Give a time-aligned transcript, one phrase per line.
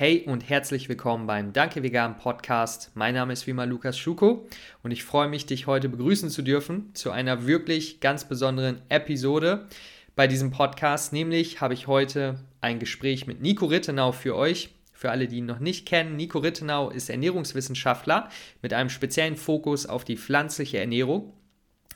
[0.00, 2.92] Hey und herzlich willkommen beim Danke Vegan Podcast.
[2.94, 4.46] Mein Name ist wie immer Lukas Schuko
[4.84, 9.66] und ich freue mich, dich heute begrüßen zu dürfen zu einer wirklich ganz besonderen Episode
[10.14, 11.12] bei diesem Podcast.
[11.12, 14.70] Nämlich habe ich heute ein Gespräch mit Nico Rittenau für euch.
[14.92, 18.28] Für alle, die ihn noch nicht kennen, Nico Rittenau ist Ernährungswissenschaftler
[18.62, 21.32] mit einem speziellen Fokus auf die pflanzliche Ernährung.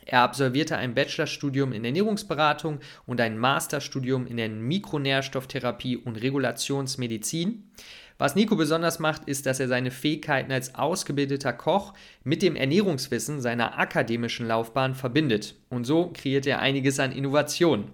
[0.05, 7.71] Er absolvierte ein Bachelorstudium in Ernährungsberatung und ein Masterstudium in der Mikronährstofftherapie und Regulationsmedizin.
[8.19, 13.41] Was Nico besonders macht, ist, dass er seine Fähigkeiten als ausgebildeter Koch mit dem Ernährungswissen
[13.41, 15.57] seiner akademischen Laufbahn verbindet.
[15.71, 17.87] Und so kreiert er einiges an Innovationen.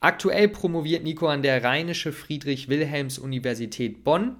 [0.00, 4.36] Aktuell promoviert Nico an der Rheinische Friedrich-Wilhelms-Universität Bonn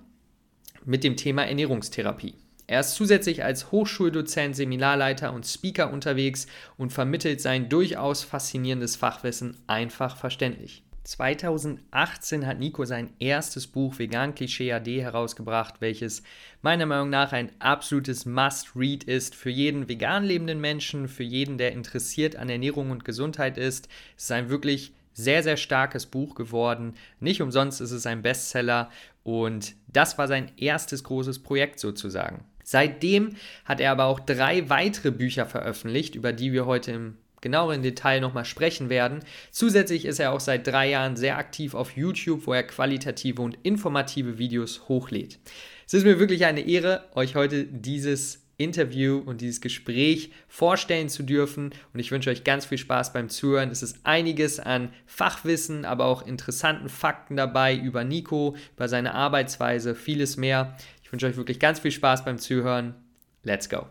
[0.85, 2.35] mit dem Thema Ernährungstherapie.
[2.67, 9.57] Er ist zusätzlich als Hochschuldozent, Seminarleiter und Speaker unterwegs und vermittelt sein durchaus faszinierendes Fachwissen
[9.67, 10.85] einfach verständlich.
[11.05, 16.23] 2018 hat Nico sein erstes Buch Vegan Klischee AD herausgebracht, welches
[16.63, 21.73] meiner Meinung nach ein absolutes Must-Read ist für jeden vegan lebenden Menschen, für jeden, der
[21.73, 23.89] interessiert an Ernährung und Gesundheit ist.
[24.17, 26.95] Es ist ein wirklich sehr, sehr starkes Buch geworden.
[27.19, 28.89] Nicht umsonst ist es ein Bestseller
[29.25, 32.45] und das war sein erstes großes Projekt sozusagen.
[32.65, 37.83] Seitdem hat er aber auch drei weitere Bücher veröffentlicht, über die wir heute im genaueren
[37.83, 39.21] Detail nochmal sprechen werden.
[39.51, 43.59] Zusätzlich ist er auch seit drei Jahren sehr aktiv auf YouTube, wo er qualitative und
[43.65, 45.39] informative Videos hochlädt.
[45.87, 51.23] Es ist mir wirklich eine Ehre, euch heute dieses Interview und dieses Gespräch vorstellen zu
[51.23, 51.71] dürfen.
[51.93, 53.71] Und ich wünsche euch ganz viel Spaß beim Zuhören.
[53.71, 59.95] Es ist einiges an Fachwissen, aber auch interessanten Fakten dabei über Nico, über seine Arbeitsweise,
[59.95, 60.77] vieles mehr.
[61.13, 62.95] Ich wünsche euch wirklich ganz viel Spaß beim Zuhören.
[63.43, 63.85] Let's go.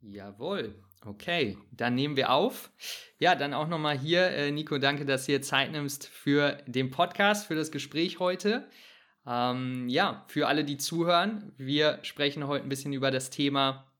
[0.00, 0.74] Jawohl.
[1.04, 2.70] Okay, dann nehmen wir auf.
[3.18, 6.90] Ja, dann auch nochmal hier, äh, Nico, danke, dass du dir Zeit nimmst für den
[6.90, 8.66] Podcast, für das Gespräch heute.
[9.26, 13.92] Ähm, ja, für alle, die zuhören, wir sprechen heute ein bisschen über das Thema,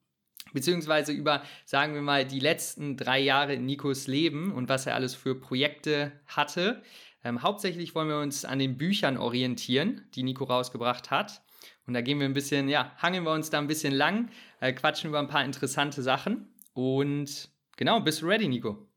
[0.54, 4.94] beziehungsweise über, sagen wir mal, die letzten drei Jahre in Nikos Leben und was er
[4.94, 6.82] alles für Projekte hatte.
[7.24, 11.42] Ähm, hauptsächlich wollen wir uns an den Büchern orientieren, die Nico rausgebracht hat.
[11.86, 14.30] Und da gehen wir ein bisschen, ja, hangeln wir uns da ein bisschen lang,
[14.60, 16.54] äh, quatschen über ein paar interessante Sachen.
[16.74, 18.88] Und genau, bist du ready, Nico?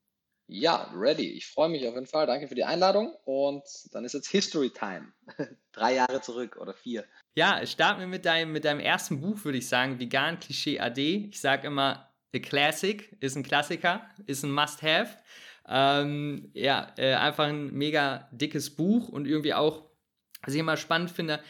[0.48, 1.31] Ja, ready.
[1.31, 2.28] Ich freue mich auf jeden Fall.
[2.28, 3.16] Danke für die Einladung.
[3.26, 5.12] Und dann ist jetzt History Time.
[5.72, 7.03] Drei Jahre zurück oder vier.
[7.36, 10.00] Ja, starten wir mit deinem, mit deinem ersten Buch, würde ich sagen.
[10.00, 11.30] Vegan Klischee AD.
[11.32, 15.18] Ich sage immer, A Classic ist ein Klassiker, ist ein Must-Have.
[15.68, 19.90] Ähm, ja, äh, einfach ein mega dickes Buch und irgendwie auch
[20.46, 21.42] was ich immer spannend finde,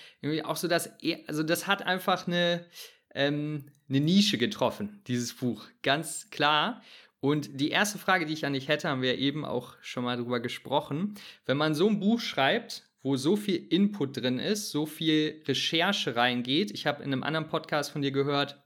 [0.44, 0.90] auch so, dass,
[1.28, 2.66] also das hat einfach eine,
[3.14, 6.82] ähm, eine Nische getroffen, dieses Buch, ganz klar.
[7.20, 10.18] Und die erste Frage, die ich an dich hätte, haben wir eben auch schon mal
[10.18, 11.16] drüber gesprochen.
[11.46, 16.16] Wenn man so ein Buch schreibt, wo so viel Input drin ist, so viel Recherche
[16.16, 18.64] reingeht, ich habe in einem anderen Podcast von dir gehört,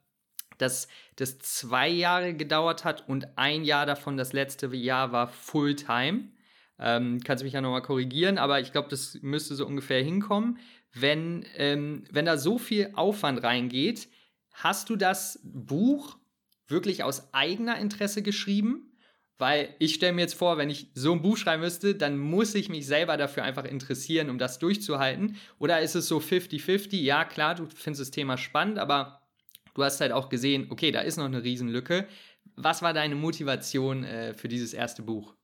[0.57, 6.29] dass das zwei Jahre gedauert hat und ein Jahr davon, das letzte Jahr war Fulltime.
[6.79, 10.59] Ähm, kannst du mich ja nochmal korrigieren, aber ich glaube, das müsste so ungefähr hinkommen.
[10.93, 14.07] Wenn, ähm, wenn da so viel Aufwand reingeht,
[14.53, 16.17] hast du das Buch
[16.67, 18.85] wirklich aus eigener Interesse geschrieben?
[19.37, 22.55] Weil ich stelle mir jetzt vor, wenn ich so ein Buch schreiben müsste, dann muss
[22.55, 25.37] ich mich selber dafür einfach interessieren, um das durchzuhalten.
[25.59, 26.97] Oder ist es so 50-50?
[26.97, 29.21] Ja, klar, du findest das Thema spannend, aber
[29.75, 32.05] du hast halt auch gesehen, okay, da ist noch eine Riesenlücke.
[32.57, 35.38] Was war deine Motivation äh, für dieses erste Buch?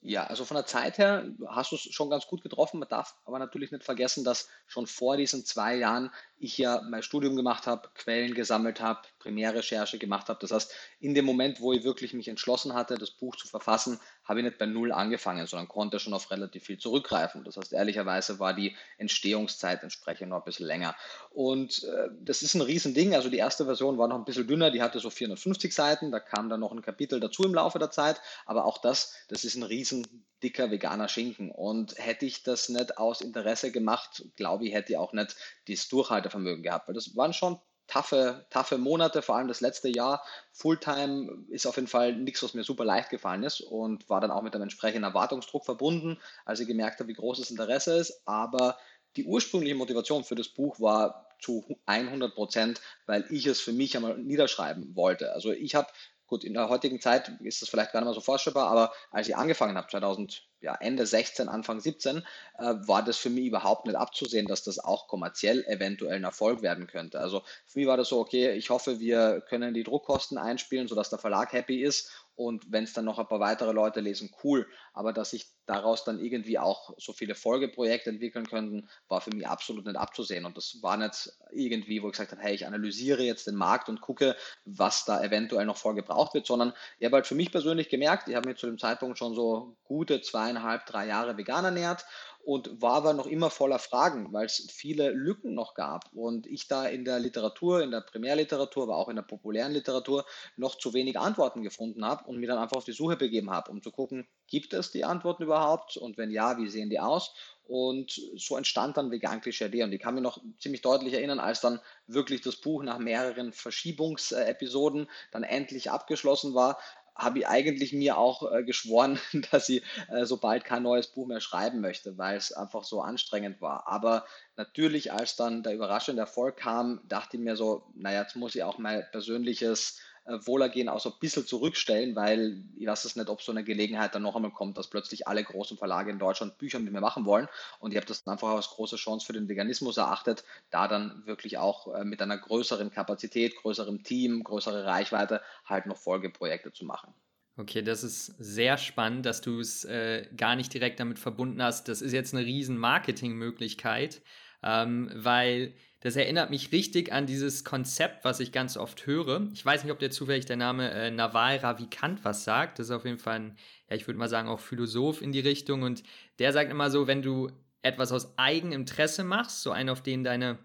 [0.00, 2.78] Ja, also von der Zeit her hast du es schon ganz gut getroffen.
[2.78, 7.02] Man darf aber natürlich nicht vergessen, dass schon vor diesen zwei Jahren ich ja mein
[7.02, 10.38] Studium gemacht habe, Quellen gesammelt habe, Primärrecherche gemacht habe.
[10.40, 13.98] Das heißt, in dem Moment, wo ich wirklich mich entschlossen hatte, das Buch zu verfassen,
[14.24, 17.44] habe ich nicht bei Null angefangen, sondern konnte schon auf relativ viel zurückgreifen.
[17.44, 20.94] Das heißt, ehrlicherweise war die Entstehungszeit entsprechend noch ein bisschen länger.
[21.30, 23.14] Und äh, das ist ein Riesending.
[23.14, 26.20] Also die erste Version war noch ein bisschen dünner, die hatte so 450 Seiten, da
[26.20, 28.20] kam dann noch ein Kapitel dazu im Laufe der Zeit.
[28.46, 31.50] Aber auch das, das ist ein riesen dicker veganer Schinken.
[31.50, 35.36] Und hätte ich das nicht aus Interesse gemacht, glaube ich, hätte ich auch nicht
[35.66, 36.88] dieses Durchhaltevermögen gehabt.
[36.88, 37.58] Weil das waren schon
[37.88, 40.24] taffe, taffe Monate, vor allem das letzte Jahr.
[40.52, 44.30] Fulltime ist auf jeden Fall nichts, was mir super leicht gefallen ist und war dann
[44.30, 48.22] auch mit einem entsprechenden Erwartungsdruck verbunden, als ich gemerkt habe, wie groß das Interesse ist.
[48.26, 48.78] Aber
[49.16, 53.96] die ursprüngliche Motivation für das Buch war zu 100 Prozent, weil ich es für mich
[53.96, 55.32] einmal niederschreiben wollte.
[55.32, 55.88] Also ich habe
[56.28, 59.28] Gut, in der heutigen Zeit ist das vielleicht gar nicht mehr so vorstellbar, aber als
[59.28, 62.18] ich angefangen habe, 2000, ja, Ende 16, Anfang 17,
[62.58, 66.60] äh, war das für mich überhaupt nicht abzusehen, dass das auch kommerziell eventuell ein Erfolg
[66.60, 67.18] werden könnte.
[67.18, 71.08] Also für mich war das so, okay, ich hoffe, wir können die Druckkosten einspielen, sodass
[71.08, 74.68] der Verlag happy ist und wenn es dann noch ein paar weitere Leute lesen, cool.
[74.92, 79.48] Aber dass sich daraus dann irgendwie auch so viele Folgeprojekte entwickeln könnten, war für mich
[79.48, 80.44] absolut nicht abzusehen.
[80.44, 83.88] Und das war nicht irgendwie, wo ich gesagt habe, hey, ich analysiere jetzt den Markt
[83.88, 87.50] und gucke, was da eventuell noch voll gebraucht wird, sondern ich habe halt für mich
[87.50, 91.64] persönlich gemerkt, ich habe mich zu dem Zeitpunkt schon so gute zweieinhalb, drei Jahre vegan
[91.64, 92.06] ernährt
[92.44, 96.10] und war aber noch immer voller Fragen, weil es viele Lücken noch gab.
[96.14, 100.24] Und ich da in der Literatur, in der Primärliteratur, aber auch in der populären Literatur
[100.56, 103.70] noch zu wenig Antworten gefunden habe und mir dann einfach auf die Suche begeben habe,
[103.70, 105.96] um zu gucken, gibt es die Antworten überhaupt?
[105.96, 107.34] Und wenn ja, wie sehen die aus?
[107.64, 111.60] Und so entstand dann Vegan Klischee und ich kann mich noch ziemlich deutlich erinnern, als
[111.60, 116.78] dann wirklich das Buch nach mehreren Verschiebungsepisoden dann endlich abgeschlossen war,
[117.18, 119.18] habe ich eigentlich mir auch äh, geschworen,
[119.50, 123.60] dass ich äh, sobald kein neues Buch mehr schreiben möchte, weil es einfach so anstrengend
[123.60, 123.88] war.
[123.88, 124.24] Aber
[124.56, 128.62] natürlich, als dann der überraschende Erfolg kam, dachte ich mir so, naja, jetzt muss ich
[128.62, 129.98] auch mein persönliches
[130.28, 134.14] Wohlergehen auch so ein bisschen zurückstellen, weil ich weiß es nicht, ob so eine Gelegenheit
[134.14, 137.24] dann noch einmal kommt, dass plötzlich alle großen Verlage in Deutschland Bücher mit mir machen
[137.24, 137.48] wollen.
[137.80, 141.22] Und ich habe das dann einfach als große Chance für den Veganismus erachtet, da dann
[141.26, 146.84] wirklich auch äh, mit einer größeren Kapazität, größerem Team, größere Reichweite halt noch Folgeprojekte zu
[146.84, 147.14] machen.
[147.56, 151.88] Okay, das ist sehr spannend, dass du es äh, gar nicht direkt damit verbunden hast.
[151.88, 154.22] Das ist jetzt eine riesen Marketingmöglichkeit,
[154.62, 159.48] ähm, weil das erinnert mich richtig an dieses Konzept, was ich ganz oft höre.
[159.52, 162.78] Ich weiß nicht, ob der zufällig der Name äh, Naval Ravikant was sagt.
[162.78, 163.56] Das ist auf jeden Fall ein,
[163.90, 165.82] ja, ich würde mal sagen, auch Philosoph in die Richtung.
[165.82, 166.04] Und
[166.38, 167.50] der sagt immer so, wenn du
[167.82, 170.58] etwas aus Eigeninteresse machst, so einen, auf den deine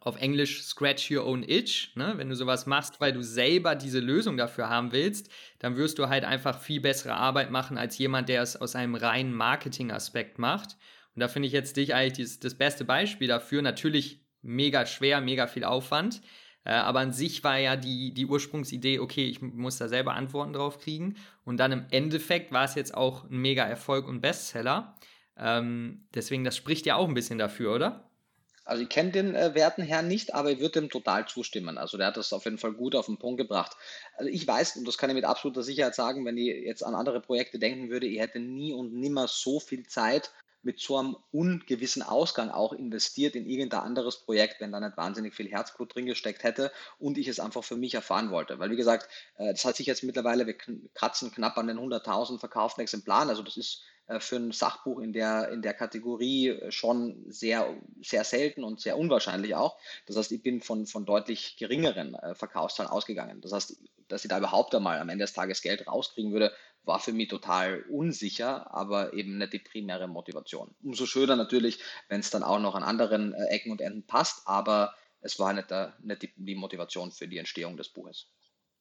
[0.00, 2.12] auf Englisch scratch your own itch, ne?
[2.16, 5.30] wenn du sowas machst, weil du selber diese Lösung dafür haben willst,
[5.60, 8.96] dann wirst du halt einfach viel bessere Arbeit machen als jemand, der es aus einem
[8.96, 10.76] reinen Marketing-Aspekt macht.
[11.14, 13.62] Und da finde ich jetzt dich eigentlich das, das beste Beispiel dafür.
[13.62, 16.20] Natürlich mega schwer, mega viel Aufwand.
[16.64, 20.52] Äh, aber an sich war ja die, die Ursprungsidee, okay, ich muss da selber Antworten
[20.52, 21.16] drauf kriegen.
[21.44, 24.94] Und dann im Endeffekt war es jetzt auch ein mega Erfolg und Bestseller.
[25.36, 28.10] Ähm, deswegen, das spricht ja auch ein bisschen dafür, oder?
[28.66, 31.76] Also ich kenne den äh, werten Herrn nicht, aber ich würde dem total zustimmen.
[31.76, 33.76] Also der hat das auf jeden Fall gut auf den Punkt gebracht.
[34.16, 36.94] Also ich weiß, und das kann ich mit absoluter Sicherheit sagen, wenn ich jetzt an
[36.94, 40.32] andere Projekte denken würde, ich hätte nie und nimmer so viel Zeit
[40.64, 45.34] mit so einem ungewissen Ausgang auch investiert in irgendein anderes Projekt, wenn da nicht wahnsinnig
[45.34, 48.58] viel Herzblut drin gesteckt hätte und ich es einfach für mich erfahren wollte.
[48.58, 50.56] Weil wie gesagt, äh, das hat sich jetzt mittlerweile, wir
[50.94, 55.12] kratzen knapp an den 100.000 verkauften Exemplaren, also das ist äh, für ein Sachbuch in
[55.12, 59.78] der, in der Kategorie äh, schon sehr, sehr selten und sehr unwahrscheinlich auch.
[60.06, 63.40] Das heißt, ich bin von, von deutlich geringeren Verkaufszahlen ausgegangen.
[63.40, 63.76] Das heißt,
[64.08, 66.52] dass ich da überhaupt einmal am Ende des Tages Geld rauskriegen würde,
[66.84, 70.74] war für mich total unsicher, aber eben nicht die primäre Motivation.
[70.82, 71.78] Umso schöner natürlich,
[72.08, 75.52] wenn es dann auch noch an anderen äh, Ecken und Enden passt, aber es war
[75.52, 78.30] nicht, der, nicht die, die Motivation für die Entstehung des Buches.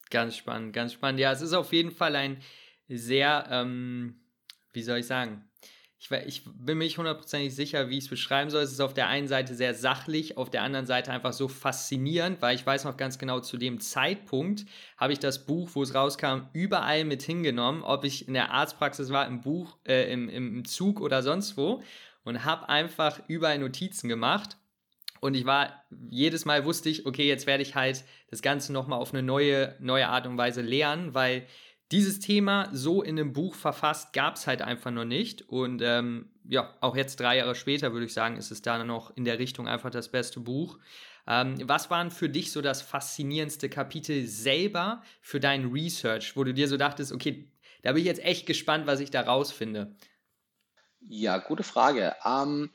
[0.09, 1.19] Ganz spannend, ganz spannend.
[1.19, 2.41] Ja, es ist auf jeden Fall ein
[2.88, 4.19] sehr, ähm,
[4.73, 5.50] wie soll ich sagen,
[6.03, 8.63] ich, ich bin mir nicht hundertprozentig sicher, wie ich es beschreiben soll.
[8.63, 12.41] Es ist auf der einen Seite sehr sachlich, auf der anderen Seite einfach so faszinierend,
[12.41, 14.65] weil ich weiß noch ganz genau, zu dem Zeitpunkt
[14.97, 19.11] habe ich das Buch, wo es rauskam, überall mit hingenommen, ob ich in der Arztpraxis
[19.11, 21.81] war, im Buch, äh, im, im Zug oder sonst wo
[22.23, 24.57] und habe einfach überall Notizen gemacht.
[25.19, 29.00] Und ich war, jedes Mal wusste ich, okay, jetzt werde ich halt das Ganze nochmal
[29.00, 31.47] auf eine neue, neue Art und Weise lernen, weil
[31.94, 35.48] dieses Thema so in einem Buch verfasst gab es halt einfach noch nicht.
[35.48, 39.16] Und ähm, ja, auch jetzt drei Jahre später würde ich sagen, ist es da noch
[39.16, 40.80] in der Richtung einfach das beste Buch.
[41.27, 46.51] Ähm, was waren für dich so das faszinierendste Kapitel selber für dein Research, wo du
[46.51, 47.48] dir so dachtest, okay,
[47.84, 49.96] da bin ich jetzt echt gespannt, was ich da rausfinde?
[51.01, 52.15] Ja, gute Frage.
[52.25, 52.72] Ähm,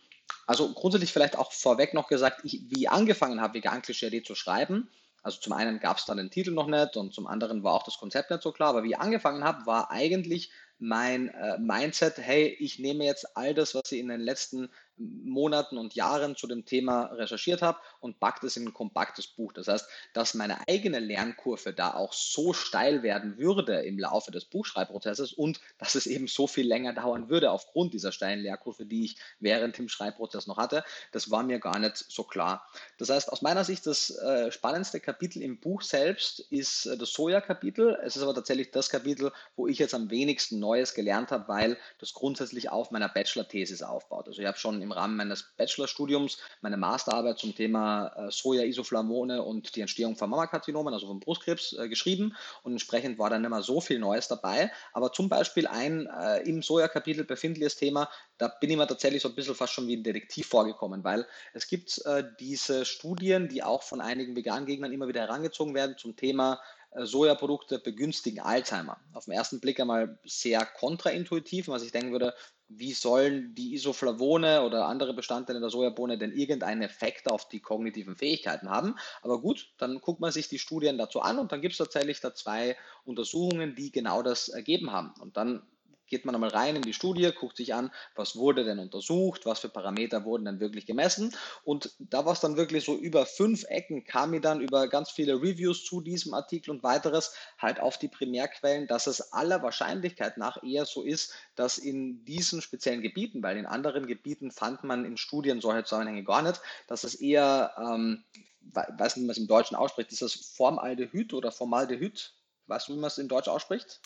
[0.46, 4.36] also grundsätzlich vielleicht auch vorweg noch gesagt, ich, wie ich angefangen habe, Vegan Klischee zu
[4.36, 4.88] schreiben,
[5.22, 7.82] also zum einen gab es dann den Titel noch nicht und zum anderen war auch
[7.82, 8.70] das Konzept nicht so klar.
[8.70, 13.54] Aber wie ich angefangen habe, war eigentlich mein äh, Mindset, hey, ich nehme jetzt all
[13.54, 18.20] das, was ich in den letzten Monaten und Jahren zu dem Thema recherchiert habe und
[18.20, 19.52] packt es in ein kompaktes Buch.
[19.52, 24.44] Das heißt, dass meine eigene Lernkurve da auch so steil werden würde im Laufe des
[24.44, 29.04] Buchschreibprozesses und dass es eben so viel länger dauern würde aufgrund dieser steilen Lernkurve, die
[29.04, 32.66] ich während dem Schreibprozess noch hatte, das war mir gar nicht so klar.
[32.98, 37.12] Das heißt, aus meiner Sicht das äh, spannendste Kapitel im Buch selbst ist äh, das
[37.12, 37.98] Soja-Kapitel.
[38.02, 41.78] Es ist aber tatsächlich das Kapitel, wo ich jetzt am wenigsten Neues gelernt habe, weil
[41.98, 44.28] das grundsätzlich auf meiner Bachelor-Thesis aufbaut.
[44.28, 49.76] Also ich habe schon im Rahmen meines Bachelorstudiums meine Masterarbeit zum Thema äh, Soja-Isoflavone und
[49.76, 53.80] die Entstehung von Mammakarzinomen, also vom Brustkrebs, äh, geschrieben und entsprechend war dann mehr so
[53.80, 54.70] viel Neues dabei.
[54.92, 59.28] Aber zum Beispiel ein äh, im Soja-Kapitel befindliches Thema, da bin ich mir tatsächlich so
[59.28, 63.62] ein bisschen fast schon wie ein Detektiv vorgekommen, weil es gibt äh, diese Studien, die
[63.62, 66.60] auch von einigen Vegan-Gegnern immer wieder herangezogen werden zum Thema
[66.92, 68.98] äh, Sojaprodukte begünstigen Alzheimer.
[69.12, 72.34] Auf den ersten Blick einmal sehr kontraintuitiv, was ich denken würde,
[72.68, 78.14] wie sollen die Isoflavone oder andere Bestandteile der Sojabohne denn irgendeinen Effekt auf die kognitiven
[78.14, 78.94] Fähigkeiten haben.
[79.22, 82.20] Aber gut, dann guckt man sich die Studien dazu an und dann gibt es tatsächlich
[82.20, 85.14] da zwei Untersuchungen, die genau das ergeben haben.
[85.20, 85.62] Und dann
[86.08, 89.60] geht man einmal rein in die Studie, guckt sich an, was wurde denn untersucht, was
[89.60, 91.34] für Parameter wurden denn wirklich gemessen.
[91.64, 95.10] Und da war es dann wirklich so über fünf Ecken, kam mir dann über ganz
[95.10, 100.38] viele Reviews zu diesem Artikel und weiteres halt auf die Primärquellen, dass es aller Wahrscheinlichkeit
[100.38, 105.04] nach eher so ist, dass in diesen speziellen Gebieten, weil in anderen Gebieten fand man
[105.04, 108.24] in Studien solche Zusammenhänge gar nicht, dass es eher, ähm,
[108.60, 112.34] weiß nicht, wie man es im Deutschen ausspricht, ist das Formaldehyd oder Formaldehyd?
[112.66, 114.00] Weißt du, wie man es in Deutsch ausspricht?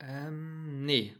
[0.00, 1.14] Ähm, nee.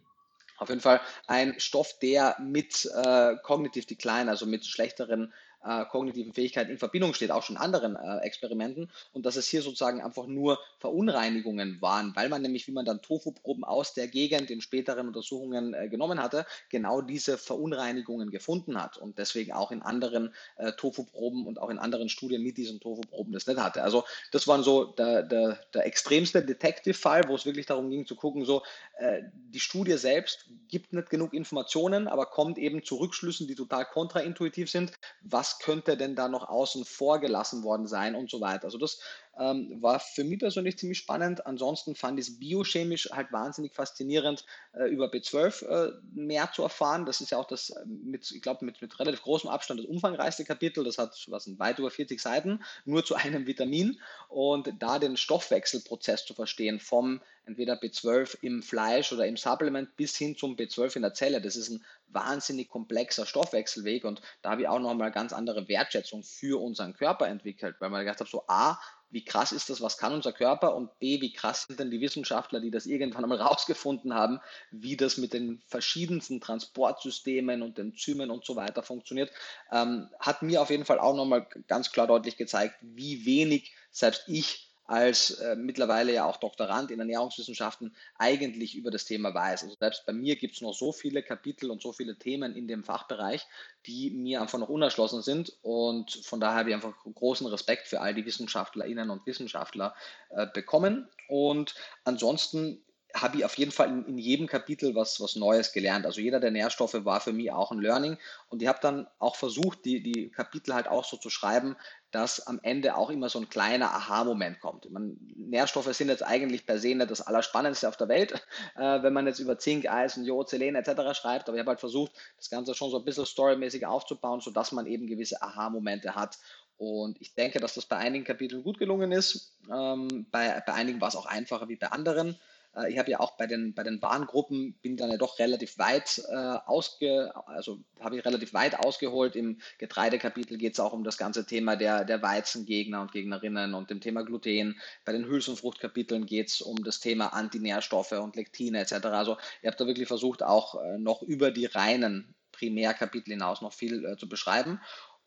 [0.59, 5.33] Auf jeden Fall ein Stoff, der mit äh, Cognitive Decline, also mit schlechteren
[5.65, 8.91] äh, kognitiven Fähigkeiten in Verbindung steht, auch schon anderen äh, Experimenten.
[9.13, 13.03] Und dass es hier sozusagen einfach nur Verunreinigungen waren, weil man nämlich, wie man dann
[13.03, 18.97] Tofu-Proben aus der Gegend in späteren Untersuchungen äh, genommen hatte, genau diese Verunreinigungen gefunden hat
[18.97, 23.33] und deswegen auch in anderen äh, Tofu-Proben und auch in anderen Studien mit diesen Tofu-Proben
[23.33, 23.83] das nicht hatte.
[23.83, 28.17] Also das war so der, der, der extremste Detective-Fall, wo es wirklich darum ging zu
[28.17, 28.63] gucken, so
[28.99, 33.85] äh, die Studie selbst gibt nicht genug Informationen, aber kommt eben zu Rückschlüssen, die total
[33.87, 34.93] kontraintuitiv sind.
[35.23, 38.65] Was was könnte denn da noch außen vor gelassen worden sein und so weiter.
[38.65, 39.01] Also das
[39.39, 41.47] ähm, war für mich persönlich ziemlich spannend.
[41.47, 47.07] Ansonsten fand ich es biochemisch halt wahnsinnig faszinierend, äh, über B12 äh, mehr zu erfahren.
[47.07, 49.87] Das ist ja auch das äh, mit, ich glaube, mit, mit relativ großem Abstand das
[49.87, 50.85] umfangreichste Kapitel.
[50.85, 54.01] Das hat was sind weit über 40 Seiten, nur zu einem Vitamin.
[54.29, 60.17] Und da den Stoffwechselprozess zu verstehen, vom entweder B12 im Fleisch oder im Supplement bis
[60.17, 64.63] hin zum B12 in der Zelle, das ist ein wahnsinnig komplexer Stoffwechselweg und da habe
[64.63, 68.45] ich auch nochmal ganz andere Wertschätzung für unseren Körper entwickelt, weil man gedacht habe, so
[68.49, 68.79] A,
[69.11, 70.75] wie krass ist das, was kann unser Körper?
[70.75, 74.97] Und B, wie krass sind denn die Wissenschaftler, die das irgendwann einmal rausgefunden haben, wie
[74.97, 79.31] das mit den verschiedensten Transportsystemen und Enzymen und so weiter funktioniert,
[79.73, 84.25] ähm, hat mir auf jeden Fall auch nochmal ganz klar deutlich gezeigt, wie wenig selbst
[84.27, 89.65] ich als äh, mittlerweile ja auch Doktorand in Ernährungswissenschaften eigentlich über das Thema weiß.
[89.65, 92.67] Also selbst bei mir gibt es noch so viele Kapitel und so viele Themen in
[92.67, 93.47] dem Fachbereich,
[93.85, 95.53] die mir einfach noch unerschlossen sind.
[95.61, 99.95] Und von daher habe ich einfach großen Respekt für all die Wissenschaftlerinnen und Wissenschaftler
[100.31, 101.07] äh, bekommen.
[101.29, 102.83] Und ansonsten
[103.23, 106.07] habe ich auf jeden Fall in, in, jedem Kapitel was, was Neues gelernt.
[106.07, 108.19] Also jeder der Nährstoffe war für mich auch ein Learning.
[108.49, 111.77] Und ich habe dann auch versucht, die, die Kapitel halt auch so zu schreiben,
[112.11, 114.91] dass am Ende auch immer so ein kleiner Aha-Moment kommt.
[114.91, 118.33] Man, Nährstoffe sind jetzt eigentlich per se nicht das Allerspannendste auf der Welt,
[118.77, 121.19] äh, wenn man jetzt über Zink, Eisen, Jod, Selen etc.
[121.19, 121.49] schreibt.
[121.49, 124.87] Aber ich habe halt versucht, das Ganze schon so ein bisschen storymäßig aufzubauen, sodass man
[124.87, 126.39] eben gewisse Aha-Momente hat.
[126.79, 129.53] Und ich denke, dass das bei einigen Kapiteln gut gelungen ist.
[129.71, 132.39] Ähm, bei, bei einigen war es auch einfacher wie bei anderen.
[132.79, 135.79] Äh, ich habe ja auch bei den, bei den Warngruppen, bin dann ja doch relativ
[135.79, 139.37] weit äh, ausge, also habe ich relativ weit ausgeholt.
[139.37, 143.91] Im Getreidekapitel geht es auch um das ganze Thema der, der Weizengegner und Gegnerinnen und
[143.91, 144.81] dem Thema Gluten.
[145.05, 149.07] Bei den Hülsen- und Fruchtkapiteln geht es um das Thema Antinährstoffe und Lektine etc.
[149.07, 153.73] Also ich habe da wirklich versucht, auch äh, noch über die reinen Primärkapitel hinaus noch
[153.73, 154.81] viel äh, zu beschreiben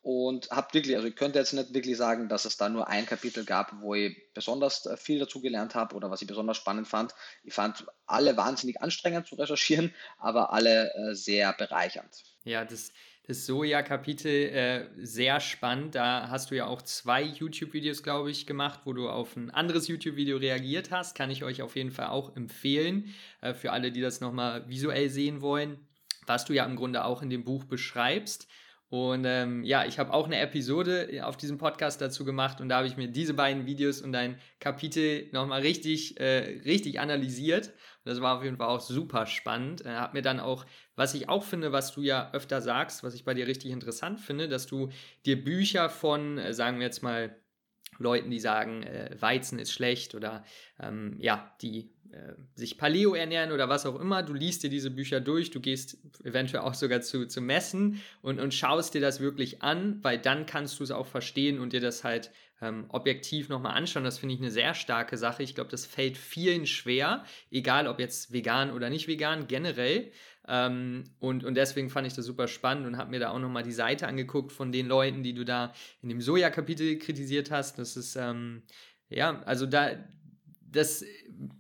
[0.04, 3.06] und habe wirklich, also ich könnte jetzt nicht wirklich sagen, dass es da nur ein
[3.06, 6.88] Kapitel gab, wo ich besonders äh, viel dazu gelernt habe oder was ich besonders spannend
[6.88, 7.14] fand.
[7.44, 12.24] Ich fand alle wahnsinnig anstrengend zu recherchieren, aber alle äh, sehr bereichernd.
[12.44, 12.92] Ja, das,
[13.28, 15.94] das Soja-Kapitel äh, sehr spannend.
[15.94, 19.88] Da hast du ja auch zwei YouTube-Videos, glaube ich, gemacht, wo du auf ein anderes
[19.88, 21.16] YouTube-Video reagiert hast.
[21.16, 25.12] Kann ich euch auf jeden Fall auch empfehlen, äh, für alle, die das nochmal visuell
[25.12, 25.88] sehen wollen,
[26.26, 28.48] was du ja im Grunde auch in dem Buch beschreibst.
[28.92, 32.68] Und ähm, ja, ich habe auch eine Episode äh, auf diesem Podcast dazu gemacht und
[32.68, 37.68] da habe ich mir diese beiden Videos und ein Kapitel nochmal richtig, äh, richtig analysiert.
[37.68, 39.86] Und das war auf jeden Fall auch super spannend.
[39.86, 40.66] Äh, hab mir dann auch,
[40.98, 44.20] was ich auch finde, was du ja öfter sagst, was ich bei dir richtig interessant
[44.20, 44.90] finde, dass du
[45.26, 47.34] dir Bücher von, äh, sagen wir jetzt mal,
[48.02, 50.44] Leuten, die sagen, äh, Weizen ist schlecht oder
[50.80, 54.22] ähm, ja, die äh, sich Paleo ernähren oder was auch immer.
[54.22, 58.40] Du liest dir diese Bücher durch, du gehst eventuell auch sogar zu, zu Messen und,
[58.40, 61.80] und schaust dir das wirklich an, weil dann kannst du es auch verstehen und dir
[61.80, 62.32] das halt
[62.62, 64.04] ähm, objektiv nochmal anschauen.
[64.04, 65.44] Das finde ich eine sehr starke Sache.
[65.44, 70.12] Ich glaube, das fällt vielen schwer, egal ob jetzt vegan oder nicht vegan, generell.
[70.54, 73.64] Ähm, und, und deswegen fand ich das super spannend und habe mir da auch nochmal
[73.64, 77.80] die Seite angeguckt von den Leuten, die du da in dem Soja-Kapitel kritisiert hast.
[77.80, 78.62] Das ist, ähm,
[79.10, 79.92] ja, also da,
[80.70, 81.06] das,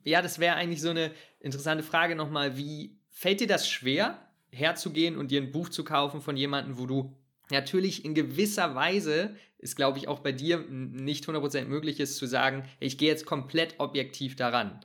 [0.04, 2.58] ja, das wäre eigentlich so eine interessante Frage nochmal.
[2.58, 6.86] Wie fällt dir das schwer, herzugehen und dir ein Buch zu kaufen von jemandem, wo
[6.86, 7.16] du
[7.50, 12.26] natürlich in gewisser Weise ist, glaube ich, auch bei dir nicht 100% möglich ist zu
[12.26, 14.84] sagen, ich gehe jetzt komplett objektiv daran.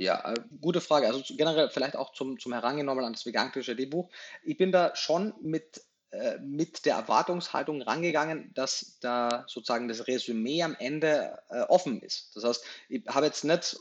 [0.00, 1.06] Ja, äh, gute Frage.
[1.08, 4.08] Also generell vielleicht auch zum, zum Herangenommen an das veganische D-Buch.
[4.42, 10.62] Ich bin da schon mit äh, mit der Erwartungshaltung rangegangen, dass da sozusagen das Resümee
[10.62, 12.34] am Ende äh, offen ist.
[12.34, 13.76] Das heißt, ich habe jetzt nicht,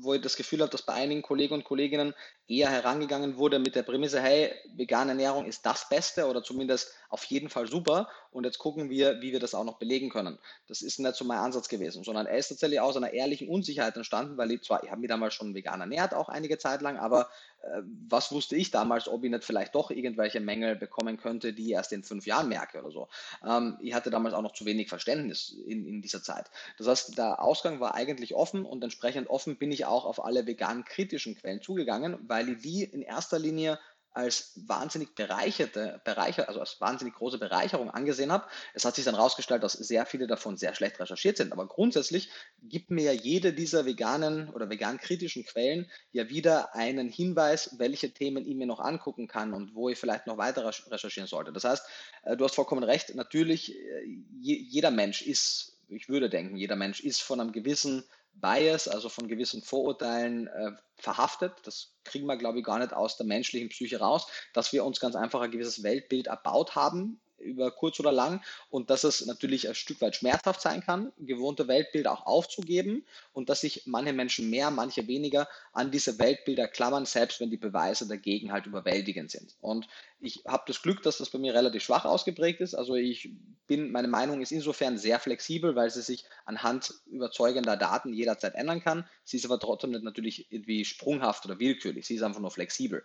[0.00, 2.14] wo ich das Gefühl habe, dass bei einigen Kollegen und Kolleginnen
[2.48, 7.24] eher herangegangen wurde mit der Prämisse, hey, vegane Ernährung ist das Beste oder zumindest auf
[7.24, 10.38] jeden Fall super und jetzt gucken wir, wie wir das auch noch belegen können.
[10.68, 13.96] Das ist nicht so mein Ansatz gewesen, sondern er ist tatsächlich aus einer ehrlichen Unsicherheit
[13.96, 16.98] entstanden, weil ich zwar, ich habe mich damals schon vegan ernährt, auch einige Zeit lang,
[16.98, 17.28] aber
[17.62, 21.66] äh, was wusste ich damals, ob ich nicht vielleicht doch irgendwelche Mängel bekommen könnte, die
[21.66, 23.08] ich erst in fünf Jahren merke oder so.
[23.44, 26.46] Ähm, ich hatte damals auch noch zu wenig Verständnis in, in dieser Zeit.
[26.78, 30.46] Das heißt, der Ausgang war eigentlich offen und entsprechend offen bin ich auch auf alle
[30.46, 33.78] vegan kritischen Quellen zugegangen, weil ich die in erster Linie
[34.12, 38.46] als wahnsinnig bereicherte, bereicher, also als wahnsinnig große Bereicherung angesehen habe.
[38.74, 41.52] Es hat sich dann herausgestellt, dass sehr viele davon sehr schlecht recherchiert sind.
[41.52, 42.30] Aber grundsätzlich
[42.62, 48.12] gibt mir ja jede dieser veganen oder vegan kritischen Quellen ja wieder einen Hinweis, welche
[48.12, 51.52] Themen ich mir noch angucken kann und wo ich vielleicht noch weiter recherchieren sollte.
[51.52, 51.86] Das heißt,
[52.24, 53.14] äh, du hast vollkommen recht.
[53.14, 58.88] Natürlich, äh, jeder Mensch ist, ich würde denken, jeder Mensch ist von einem gewissen Bias,
[58.88, 61.52] also von gewissen Vorurteilen äh, verhaftet.
[61.64, 65.00] Das kriegen wir, glaube ich, gar nicht aus der menschlichen Psyche raus, dass wir uns
[65.00, 69.68] ganz einfach ein gewisses Weltbild erbaut haben über kurz oder lang und dass es natürlich
[69.68, 74.50] ein Stück weit schmerzhaft sein kann, gewohnte Weltbilder auch aufzugeben und dass sich manche Menschen
[74.50, 79.56] mehr, manche weniger an diese Weltbilder klammern, selbst wenn die Beweise dagegen halt überwältigend sind.
[79.60, 79.86] Und
[80.20, 82.74] ich habe das Glück, dass das bei mir relativ schwach ausgeprägt ist.
[82.74, 83.30] Also ich
[83.66, 88.82] bin, meine Meinung ist insofern sehr flexibel, weil sie sich anhand überzeugender Daten jederzeit ändern
[88.82, 89.08] kann.
[89.24, 92.06] Sie ist aber trotzdem nicht natürlich irgendwie sprunghaft oder willkürlich.
[92.06, 93.04] Sie ist einfach nur flexibel.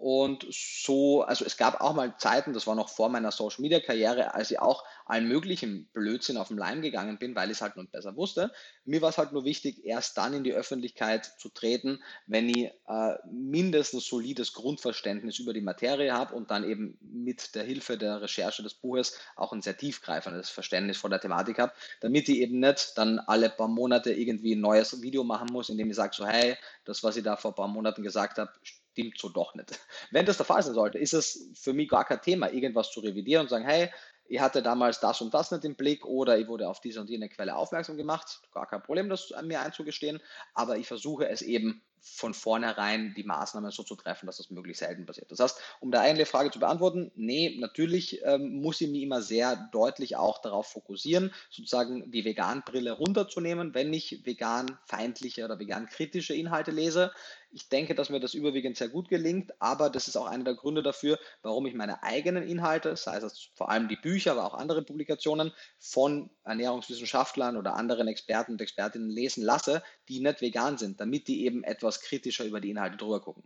[0.00, 3.80] Und so, also es gab auch mal Zeiten, das war noch vor meiner Social Media
[3.80, 7.62] Karriere, als ich auch allen möglichen Blödsinn auf den Leim gegangen bin, weil ich es
[7.62, 8.52] halt nun besser wusste.
[8.84, 12.70] Mir war es halt nur wichtig, erst dann in die Öffentlichkeit zu treten, wenn ich
[12.86, 18.22] äh, mindestens solides Grundverständnis über die Materie habe und dann eben mit der Hilfe der
[18.22, 22.60] Recherche des Buches auch ein sehr tiefgreifendes Verständnis von der Thematik habe, damit ich eben
[22.60, 26.14] nicht dann alle paar Monate irgendwie ein neues Video machen muss, in dem ich sage
[26.14, 28.52] so, hey, das, was ich da vor ein paar Monaten gesagt habe,
[28.98, 29.78] stimmt so doch nicht.
[30.10, 33.00] Wenn das der Fall sein sollte, ist es für mich gar kein Thema, irgendwas zu
[33.00, 33.90] revidieren und sagen, hey,
[34.30, 37.08] ich hatte damals das und das nicht im Blick oder ich wurde auf diese und
[37.08, 38.42] jene Quelle aufmerksam gemacht.
[38.52, 40.20] Gar kein Problem, das mir einzugestehen,
[40.52, 44.80] aber ich versuche es eben von vornherein die Maßnahmen so zu treffen, dass das möglichst
[44.80, 45.30] selten passiert.
[45.30, 49.22] Das heißt, um da eine Frage zu beantworten, nee, natürlich ähm, muss ich mich immer
[49.22, 56.70] sehr deutlich auch darauf fokussieren, sozusagen die Vegan-Brille runterzunehmen, wenn ich vegan-feindliche oder vegan-kritische Inhalte
[56.70, 57.12] lese.
[57.50, 60.54] Ich denke, dass mir das überwiegend sehr gut gelingt, aber das ist auch einer der
[60.54, 64.54] Gründe dafür, warum ich meine eigenen Inhalte, sei es vor allem die Bücher, aber auch
[64.54, 71.00] andere Publikationen von Ernährungswissenschaftlern oder anderen Experten und Expertinnen lesen lasse, die nicht vegan sind,
[71.00, 73.44] damit die eben etwas kritischer über die Inhalte drüber gucken.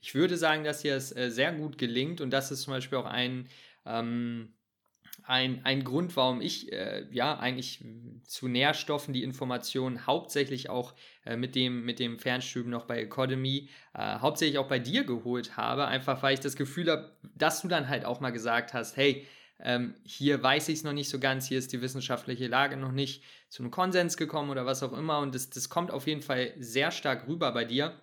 [0.00, 2.98] Ich würde sagen, dass hier es äh, sehr gut gelingt und das ist zum Beispiel
[2.98, 3.48] auch ein
[3.86, 4.54] ähm
[5.24, 7.84] ein, ein Grund, warum ich äh, ja eigentlich
[8.24, 13.68] zu Nährstoffen die Informationen hauptsächlich auch äh, mit dem mit dem Fernstüben noch bei Academy
[13.94, 17.68] äh, hauptsächlich auch bei dir geholt habe, einfach weil ich das Gefühl habe, dass du
[17.68, 19.26] dann halt auch mal gesagt hast, hey,
[19.62, 22.92] ähm, hier weiß ich es noch nicht so ganz, hier ist die wissenschaftliche Lage noch
[22.92, 26.22] nicht zu einem Konsens gekommen oder was auch immer und das, das kommt auf jeden
[26.22, 28.00] Fall sehr stark rüber bei dir,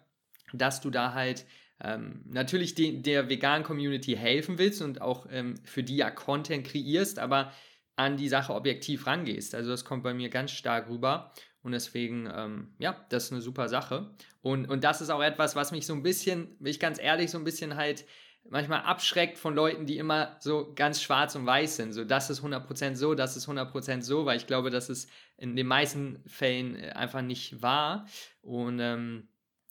[0.54, 1.46] dass du da halt
[1.82, 6.66] ähm, natürlich de der veganen Community helfen willst und auch ähm, für die ja Content
[6.66, 7.52] kreierst, aber
[7.96, 9.54] an die Sache objektiv rangehst.
[9.54, 13.42] Also das kommt bei mir ganz stark rüber und deswegen, ähm, ja, das ist eine
[13.42, 14.12] super Sache.
[14.42, 17.30] Und, und das ist auch etwas, was mich so ein bisschen, bin ich ganz ehrlich,
[17.32, 18.06] so ein bisschen halt
[18.48, 21.94] manchmal abschreckt von Leuten, die immer so ganz schwarz und weiß sind.
[21.94, 25.56] So, das ist 100% so, das ist 100% so, weil ich glaube, das ist in
[25.56, 28.08] den meisten Fällen äh, einfach nicht wahr.
[28.42, 29.30] Und ähm,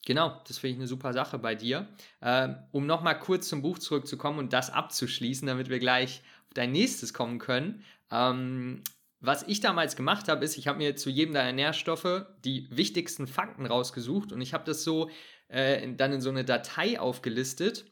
[0.09, 1.87] Genau, das finde ich eine super Sache bei dir.
[2.22, 6.72] Ähm, um nochmal kurz zum Buch zurückzukommen und das abzuschließen, damit wir gleich auf dein
[6.72, 7.85] nächstes kommen können.
[8.11, 8.83] Ähm,
[9.20, 13.26] was ich damals gemacht habe, ist, ich habe mir zu jedem deiner Nährstoffe die wichtigsten
[13.26, 15.11] Fakten rausgesucht und ich habe das so
[15.48, 17.85] äh, dann in so eine Datei aufgelistet,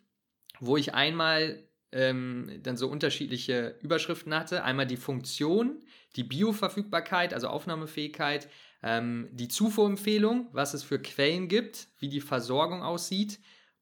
[0.61, 4.64] wo ich einmal ähm, dann so unterschiedliche Überschriften hatte.
[4.64, 5.83] Einmal die Funktion,
[6.16, 8.49] die Bioverfügbarkeit, also Aufnahmefähigkeit,
[8.83, 13.38] ähm, die Zufuhrempfehlung, was es für Quellen gibt, wie die Versorgung aussieht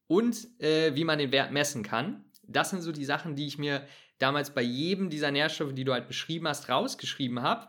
[0.06, 2.24] und äh, wie man den Wert messen kann.
[2.46, 3.86] Das sind so die Sachen, die ich mir
[4.18, 7.68] damals bei jedem dieser Nährstoffe, die du halt beschrieben hast, rausgeschrieben habe.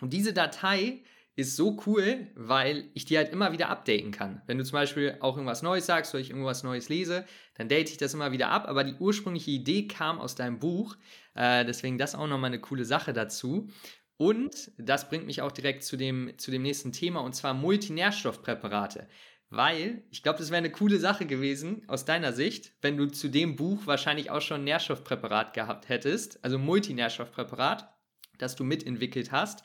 [0.00, 1.02] Und diese Datei,
[1.36, 4.42] ist so cool, weil ich die halt immer wieder updaten kann.
[4.46, 7.90] Wenn du zum Beispiel auch irgendwas Neues sagst oder ich irgendwas Neues lese, dann date
[7.90, 8.68] ich das immer wieder ab.
[8.68, 10.96] Aber die ursprüngliche Idee kam aus deinem Buch.
[11.34, 13.68] Äh, deswegen das auch nochmal eine coole Sache dazu.
[14.16, 19.08] Und das bringt mich auch direkt zu dem, zu dem nächsten Thema, und zwar Multinährstoffpräparate.
[19.50, 23.28] Weil ich glaube, das wäre eine coole Sache gewesen aus deiner Sicht, wenn du zu
[23.28, 27.92] dem Buch wahrscheinlich auch schon ein Nährstoffpräparat gehabt hättest, also Multinährstoffpräparat,
[28.38, 29.62] das du mitentwickelt hast.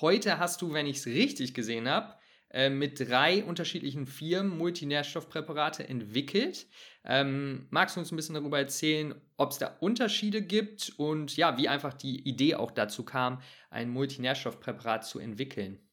[0.00, 2.16] Heute hast du, wenn ich es richtig gesehen habe,
[2.50, 6.66] äh, mit drei unterschiedlichen Firmen Multinährstoffpräparate entwickelt.
[7.04, 11.56] Ähm, magst du uns ein bisschen darüber erzählen, ob es da Unterschiede gibt und ja,
[11.58, 15.88] wie einfach die Idee auch dazu kam, ein Multinährstoffpräparat zu entwickeln?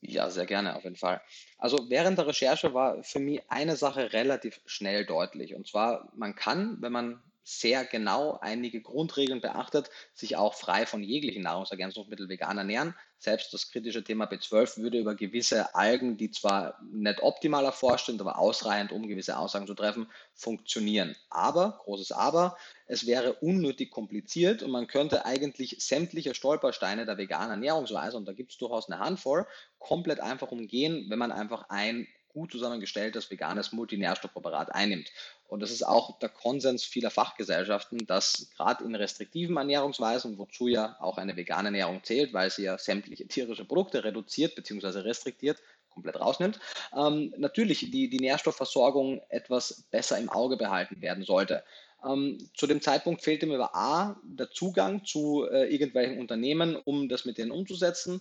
[0.00, 1.20] Ja, sehr gerne, auf jeden Fall.
[1.58, 5.54] Also während der Recherche war für mich eine Sache relativ schnell deutlich.
[5.54, 11.02] Und zwar, man kann, wenn man sehr genau einige Grundregeln beachtet, sich auch frei von
[11.02, 12.94] jeglichen Nahrungsergänzungsmitteln vegan ernähren.
[13.18, 18.20] Selbst das kritische Thema B12 würde über gewisse Algen, die zwar nicht optimal erforscht sind,
[18.20, 21.16] aber ausreichend, um gewisse Aussagen zu treffen, funktionieren.
[21.30, 27.50] Aber, großes Aber, es wäre unnötig kompliziert und man könnte eigentlich sämtliche Stolpersteine der veganen
[27.50, 29.46] Ernährungsweise, und da gibt es durchaus eine Handvoll,
[29.78, 35.10] komplett einfach umgehen, wenn man einfach ein gut zusammengestelltes veganes Multinährstoffpräparat einnimmt.
[35.48, 40.96] Und das ist auch der Konsens vieler Fachgesellschaften, dass gerade in restriktiven Ernährungsweisen, wozu ja
[41.00, 44.98] auch eine vegane Ernährung zählt, weil sie ja sämtliche tierische Produkte reduziert bzw.
[44.98, 45.56] restriktiert,
[45.88, 46.60] komplett rausnimmt,
[46.94, 51.64] ähm, natürlich die, die Nährstoffversorgung etwas besser im Auge behalten werden sollte.
[52.06, 57.08] Ähm, zu dem Zeitpunkt fehlte mir aber A, der Zugang zu äh, irgendwelchen Unternehmen, um
[57.08, 58.20] das mit denen umzusetzen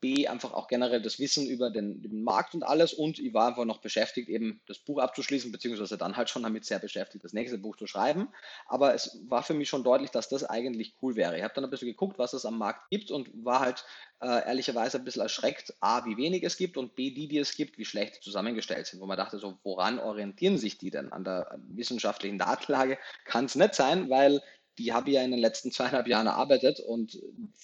[0.00, 2.92] B, einfach auch generell das Wissen über den, den, Markt und alles.
[2.92, 6.66] Und ich war einfach noch beschäftigt, eben das Buch abzuschließen, beziehungsweise dann halt schon damit
[6.66, 8.28] sehr beschäftigt, das nächste Buch zu schreiben.
[8.66, 11.38] Aber es war für mich schon deutlich, dass das eigentlich cool wäre.
[11.38, 13.86] Ich habe dann ein bisschen geguckt, was es am Markt gibt und war halt
[14.20, 17.56] äh, ehrlicherweise ein bisschen erschreckt, A, wie wenig es gibt und B, die, die es
[17.56, 19.00] gibt, wie schlecht zusammengestellt sind.
[19.00, 21.12] Wo man dachte, so, woran orientieren sich die denn?
[21.12, 24.42] An der wissenschaftlichen Datenlage kann es nicht sein, weil
[24.78, 27.18] die habe ich ja in den letzten zweieinhalb Jahren erarbeitet und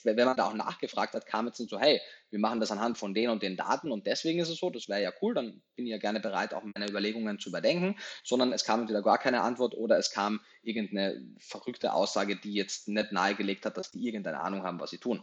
[0.05, 3.15] wenn man da auch nachgefragt hat, kam jetzt so, hey, wir machen das anhand von
[3.15, 5.87] den und den Daten und deswegen ist es so, das wäre ja cool, dann bin
[5.87, 9.43] ich ja gerne bereit, auch meine Überlegungen zu überdenken, sondern es kam entweder gar keine
[9.43, 14.41] Antwort oder es kam irgendeine verrückte Aussage, die jetzt nicht nahegelegt hat, dass die irgendeine
[14.41, 15.23] Ahnung haben, was sie tun.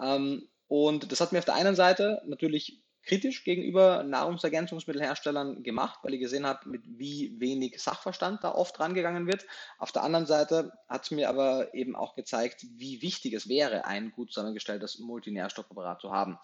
[0.00, 6.14] Ähm, und das hat mir auf der einen Seite natürlich kritisch gegenüber Nahrungsergänzungsmittelherstellern gemacht, weil
[6.14, 9.46] ich gesehen habe, mit wie wenig Sachverstand da oft rangegangen wird.
[9.78, 13.84] Auf der anderen Seite hat es mir aber eben auch gezeigt, wie wichtig es wäre,
[13.84, 16.38] ein gut zusammengestelltes Multinährstoffpräparat zu haben.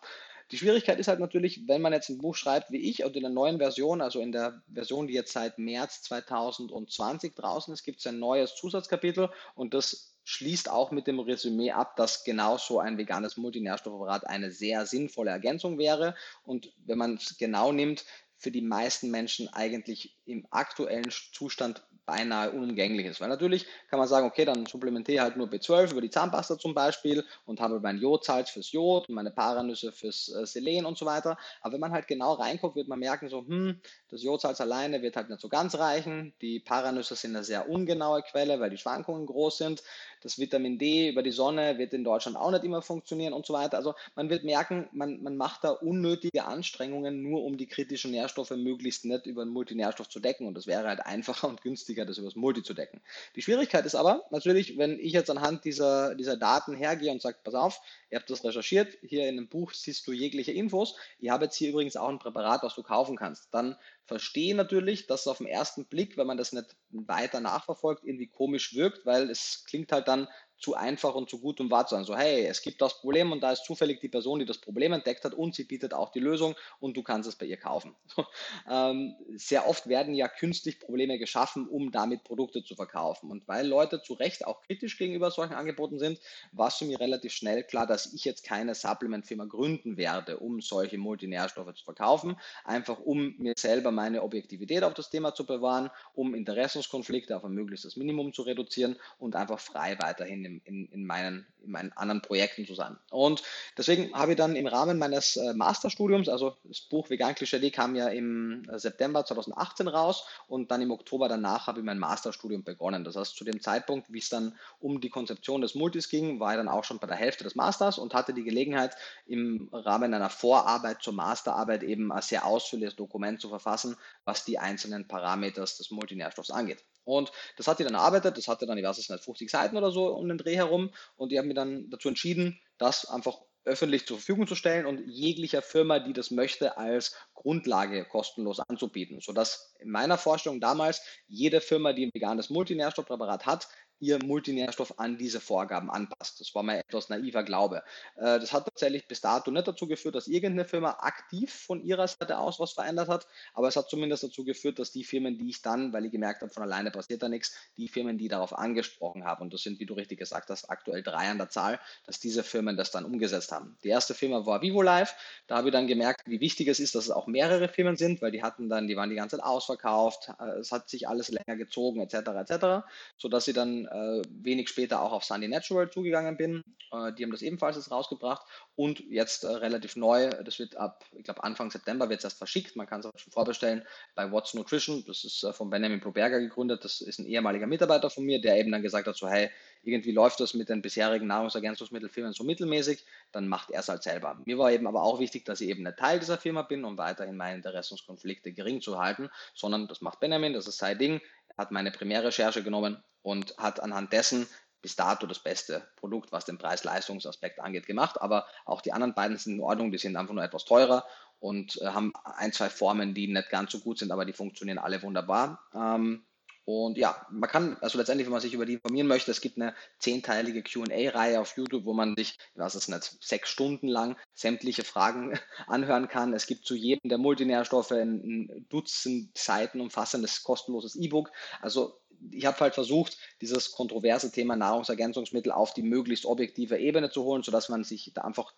[0.50, 3.22] Die Schwierigkeit ist halt natürlich, wenn man jetzt ein Buch schreibt wie ich und in
[3.22, 8.00] der neuen Version, also in der Version, die jetzt seit März 2020 draußen ist, gibt
[8.00, 12.78] es ein neues Zusatzkapitel und das schließt auch mit dem Resümee ab, dass genau so
[12.78, 16.14] ein veganes Multinährstoffapparat eine sehr sinnvolle Ergänzung wäre.
[16.44, 18.04] Und wenn man es genau nimmt,
[18.36, 23.20] für die meisten Menschen eigentlich im aktuellen Zustand beinahe unumgänglich ist.
[23.20, 26.74] Weil natürlich kann man sagen, okay, dann supplementiere halt nur B12 über die Zahnpasta zum
[26.74, 31.06] Beispiel und habe mein Jodsalz fürs Jod und meine Paranüsse fürs äh, Selen und so
[31.06, 31.38] weiter.
[31.60, 35.14] Aber wenn man halt genau reinguckt, wird man merken, so, hm, das Jodsalz alleine wird
[35.14, 36.32] halt nicht so ganz reichen.
[36.40, 39.84] Die Paranüsse sind eine sehr ungenaue Quelle, weil die Schwankungen groß sind.
[40.20, 43.54] Das Vitamin D über die Sonne wird in Deutschland auch nicht immer funktionieren und so
[43.54, 43.76] weiter.
[43.76, 48.50] Also man wird merken, man, man macht da unnötige Anstrengungen, nur um die kritischen Nährstoffe
[48.50, 50.46] möglichst nicht über einen Multinährstoff zu decken.
[50.46, 53.00] Und das wäre halt einfacher und günstiger, das über das Multi zu decken.
[53.36, 57.38] Die Schwierigkeit ist aber natürlich, wenn ich jetzt anhand dieser, dieser Daten hergehe und sage,
[57.42, 60.96] pass auf, ihr habt das recherchiert, hier in dem Buch siehst du jegliche Infos.
[61.18, 63.52] Ich habe jetzt hier übrigens auch ein Präparat, was du kaufen kannst.
[63.52, 68.04] Dann verstehe natürlich, dass es auf den ersten Blick, wenn man das nicht weiter nachverfolgt,
[68.04, 70.28] irgendwie komisch wirkt, weil es klingt halt dann
[70.60, 72.04] zu einfach und zu gut, um wahr zu sein.
[72.04, 74.92] So, hey, es gibt das Problem und da ist zufällig die Person, die das Problem
[74.92, 77.94] entdeckt hat und sie bietet auch die Lösung und du kannst es bei ihr kaufen.
[78.68, 83.30] Ähm, sehr oft werden ja künstlich Probleme geschaffen, um damit Produkte zu verkaufen.
[83.30, 86.20] Und weil Leute zu Recht auch kritisch gegenüber solchen Angeboten sind,
[86.52, 90.98] war es mich relativ schnell klar, dass ich jetzt keine Supplement-Firma gründen werde, um solche
[90.98, 96.34] Multinährstoffe zu verkaufen, einfach um mir selber meine Objektivität auf das Thema zu bewahren, um
[96.34, 101.46] Interessenskonflikte auf ein möglichstes Minimum zu reduzieren und einfach frei weiterhin in, in, in, meinen,
[101.62, 102.98] in meinen anderen Projekten zu sein.
[103.10, 103.42] Und
[103.76, 107.94] deswegen habe ich dann im Rahmen meines äh, Masterstudiums, also das Buch Vegan Klischee kam
[107.94, 112.64] ja im äh, September 2018 raus und dann im Oktober danach habe ich mein Masterstudium
[112.64, 113.04] begonnen.
[113.04, 116.52] Das heißt, zu dem Zeitpunkt, wie es dann um die Konzeption des Multis ging, war
[116.52, 120.14] ich dann auch schon bei der Hälfte des Masters und hatte die Gelegenheit, im Rahmen
[120.14, 125.62] einer Vorarbeit zur Masterarbeit eben ein sehr ausführliches Dokument zu verfassen, was die einzelnen Parameter
[125.62, 126.84] des Multinährstoffs angeht.
[127.04, 129.76] Und das hat die dann erarbeitet, das hatte dann, ich weiß es nicht, 50 Seiten
[129.76, 130.90] oder so um den Dreh herum.
[131.16, 135.06] Und die haben mir dann dazu entschieden, das einfach öffentlich zur Verfügung zu stellen und
[135.06, 141.60] jeglicher Firma, die das möchte, als Grundlage kostenlos anzubieten, sodass in meiner Vorstellung damals jede
[141.60, 143.68] Firma, die ein veganes Multinährstoffpräparat hat,
[144.00, 146.40] ihr Multinährstoff an diese Vorgaben anpasst.
[146.40, 147.82] Das war mein etwas naiver Glaube.
[148.16, 152.08] Äh, das hat tatsächlich bis dato nicht dazu geführt, dass irgendeine Firma aktiv von ihrer
[152.08, 155.50] Seite aus was verändert hat, aber es hat zumindest dazu geführt, dass die Firmen, die
[155.50, 158.56] ich dann, weil ich gemerkt habe, von alleine passiert da nichts, die Firmen, die darauf
[158.56, 161.78] angesprochen haben, und das sind, wie du richtig gesagt hast, aktuell drei an der Zahl,
[162.06, 163.76] dass diese Firmen das dann umgesetzt haben.
[163.84, 165.14] Die erste Firma war VivoLife.
[165.46, 168.22] Da habe ich dann gemerkt, wie wichtig es ist, dass es auch mehrere Firmen sind,
[168.22, 171.28] weil die hatten dann, die waren die ganze Zeit ausverkauft, äh, es hat sich alles
[171.28, 172.86] länger gezogen, etc., etc.,
[173.16, 176.62] sodass sie dann äh, wenig später auch auf Sunday Natural zugegangen bin.
[176.92, 178.46] Äh, die haben das ebenfalls jetzt rausgebracht.
[178.76, 182.38] Und jetzt äh, relativ neu, das wird ab, ich glaube Anfang September wird es erst
[182.38, 183.82] verschickt, man kann es auch schon vorbestellen
[184.14, 188.10] bei What's Nutrition, das ist äh, von Benjamin Proberger gegründet, das ist ein ehemaliger Mitarbeiter
[188.10, 189.50] von mir, der eben dann gesagt hat, so hey,
[189.82, 194.40] irgendwie läuft das mit den bisherigen Nahrungsergänzungsmittelfirmen so mittelmäßig, dann macht er es halt selber.
[194.44, 196.98] Mir war eben aber auch wichtig, dass ich eben ein Teil dieser Firma bin, um
[196.98, 201.20] weiterhin meine Interessenskonflikte gering zu halten, sondern das macht Benjamin, das ist sein Ding,
[201.56, 204.46] hat meine Primärrecherche genommen und hat anhand dessen
[204.82, 208.20] bis dato das beste Produkt, was den Preis-Leistungsaspekt angeht, gemacht.
[208.20, 211.04] Aber auch die anderen beiden sind in Ordnung, die sind einfach nur etwas teurer
[211.38, 214.78] und äh, haben ein, zwei Formen, die nicht ganz so gut sind, aber die funktionieren
[214.78, 215.62] alle wunderbar.
[215.74, 216.24] Ähm,
[216.64, 219.56] und ja, man kann, also letztendlich, wenn man sich über die informieren möchte, es gibt
[219.56, 224.16] eine zehnteilige QA-Reihe auf YouTube, wo man sich, ich weiß es nicht, sechs Stunden lang
[224.34, 226.32] sämtliche Fragen anhören kann.
[226.32, 231.32] Es gibt zu jedem der Multinährstoffe ein, ein Dutzend Seiten umfassendes kostenloses E-Book.
[231.60, 231.98] Also
[232.30, 237.42] ich habe halt versucht, dieses kontroverse Thema Nahrungsergänzungsmittel auf die möglichst objektive Ebene zu holen,
[237.42, 238.52] sodass man sich da einfach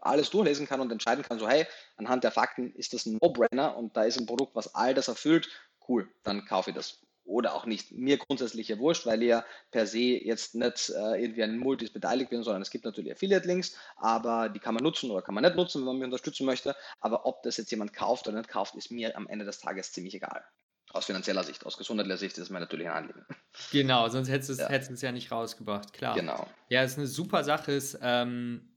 [0.00, 1.66] alles durchlesen kann und entscheiden kann, so hey,
[1.96, 5.08] anhand der Fakten ist das ein No-Brainer und da ist ein Produkt, was all das
[5.08, 5.48] erfüllt,
[5.88, 7.92] cool, dann kaufe ich das oder auch nicht.
[7.92, 11.90] Mir grundsätzlich ja wurscht, weil ich ja per se jetzt nicht äh, irgendwie an Multis
[11.90, 15.44] beteiligt bin, sondern es gibt natürlich Affiliate-Links, aber die kann man nutzen oder kann man
[15.44, 16.74] nicht nutzen, wenn man mich unterstützen möchte.
[17.00, 19.92] Aber ob das jetzt jemand kauft oder nicht kauft, ist mir am Ende des Tages
[19.92, 20.44] ziemlich egal.
[20.90, 23.24] Aus finanzieller Sicht, aus gesundheitlicher Sicht ist es mir natürlich ein Anliegen.
[23.70, 25.08] Genau, sonst hättest du es, ja.
[25.08, 26.14] ja nicht rausgebracht, klar.
[26.14, 26.46] Genau.
[26.68, 27.72] Ja, es ist eine super Sache.
[27.72, 28.72] Ist, ähm,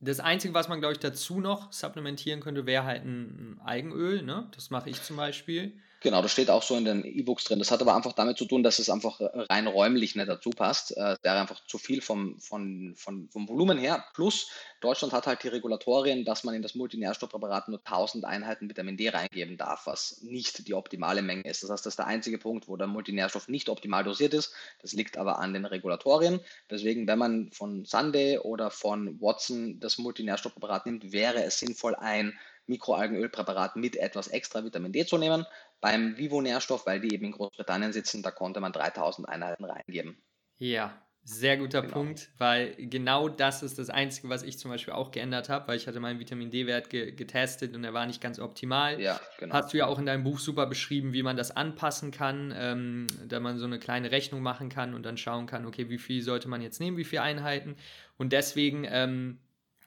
[0.00, 4.22] das Einzige, was man, glaube ich, dazu noch supplementieren könnte, wäre halt ein Eigenöl.
[4.22, 4.48] Ne?
[4.54, 5.78] Das mache ich zum Beispiel.
[6.00, 7.58] Genau, das steht auch so in den E-Books drin.
[7.58, 10.96] Das hat aber einfach damit zu tun, dass es einfach rein räumlich nicht dazu passt.
[10.96, 14.04] Äh, der einfach zu viel vom, von, von, vom Volumen her.
[14.14, 14.48] Plus,
[14.80, 19.08] Deutschland hat halt die Regulatorien, dass man in das Multinährstoffpräparat nur 1000 Einheiten Vitamin D
[19.08, 21.64] reingeben darf, was nicht die optimale Menge ist.
[21.64, 24.52] Das heißt, das ist der einzige Punkt, wo der Multinährstoff nicht optimal dosiert ist.
[24.80, 26.38] Das liegt aber an den Regulatorien.
[26.70, 32.38] Deswegen, wenn man von Sunday oder von Watson das Multinährstoffpräparat nimmt, wäre es sinnvoll, ein
[32.68, 35.46] Mikroalgenölpräparat mit etwas extra Vitamin D zu nehmen.
[35.80, 40.20] Beim Vivo-Nährstoff, weil die eben in Großbritannien sitzen, da konnte man 3000 Einheiten reingeben.
[40.56, 41.92] Ja, sehr guter genau.
[41.92, 45.76] Punkt, weil genau das ist das Einzige, was ich zum Beispiel auch geändert habe, weil
[45.76, 48.98] ich hatte meinen Vitamin D-Wert ge getestet und er war nicht ganz optimal.
[48.98, 49.54] Ja, genau.
[49.54, 53.06] Hast du ja auch in deinem Buch super beschrieben, wie man das anpassen kann, ähm,
[53.26, 56.22] da man so eine kleine Rechnung machen kann und dann schauen kann, okay, wie viel
[56.22, 57.76] sollte man jetzt nehmen, wie viele Einheiten.
[58.16, 59.38] Und deswegen ähm,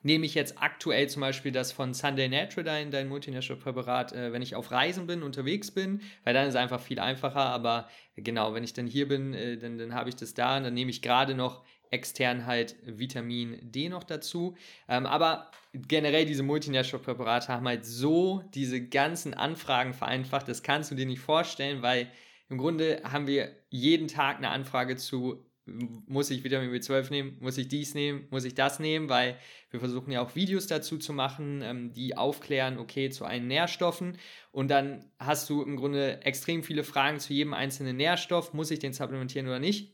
[0.04, 4.56] nehme ich jetzt aktuell zum Beispiel das von Sunday Natural, dein, Multinährstoffpräparat, äh, wenn ich
[4.56, 7.42] auf Reisen bin, unterwegs bin, weil dann ist es einfach viel einfacher.
[7.42, 10.64] Aber genau, wenn ich dann hier bin, äh, dann, dann habe ich das da und
[10.64, 14.56] dann nehme ich gerade noch extern halt Vitamin D noch dazu.
[14.88, 20.96] Ähm, aber generell diese Multinährstoffpräparate haben halt so diese ganzen Anfragen vereinfacht, das kannst du
[20.96, 22.10] dir nicht vorstellen, weil
[22.50, 27.58] im Grunde haben wir jeden Tag eine Anfrage zu muss ich Vitamin B12 nehmen, muss
[27.58, 29.38] ich dies nehmen, muss ich das nehmen, weil
[29.70, 34.18] wir versuchen ja auch Videos dazu zu machen, ähm, die aufklären, okay, zu allen Nährstoffen.
[34.52, 38.80] Und dann hast du im Grunde extrem viele Fragen zu jedem einzelnen Nährstoff, muss ich
[38.80, 39.94] den supplementieren oder nicht.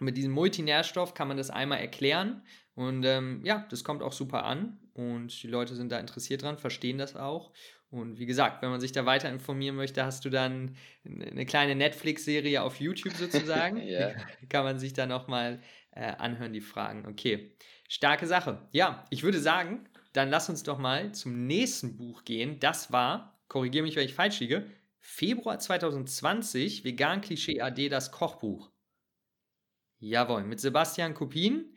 [0.00, 2.42] mit diesem Multinährstoff kann man das einmal erklären
[2.74, 6.58] und ähm, ja, das kommt auch super an und die Leute sind da interessiert dran,
[6.58, 7.52] verstehen das auch
[7.94, 11.76] und wie gesagt, wenn man sich da weiter informieren möchte, hast du dann eine kleine
[11.76, 13.76] Netflix-Serie auf YouTube sozusagen.
[13.86, 14.16] yeah.
[14.48, 17.06] Kann man sich da nochmal äh, anhören, die Fragen.
[17.06, 17.56] Okay,
[17.88, 18.66] starke Sache.
[18.72, 22.58] Ja, ich würde sagen, dann lass uns doch mal zum nächsten Buch gehen.
[22.58, 24.66] Das war, korrigiere mich, wenn ich falsch liege,
[24.98, 28.72] Februar 2020, Vegan Klischee AD, das Kochbuch.
[30.00, 31.76] Jawohl, mit Sebastian Kopin.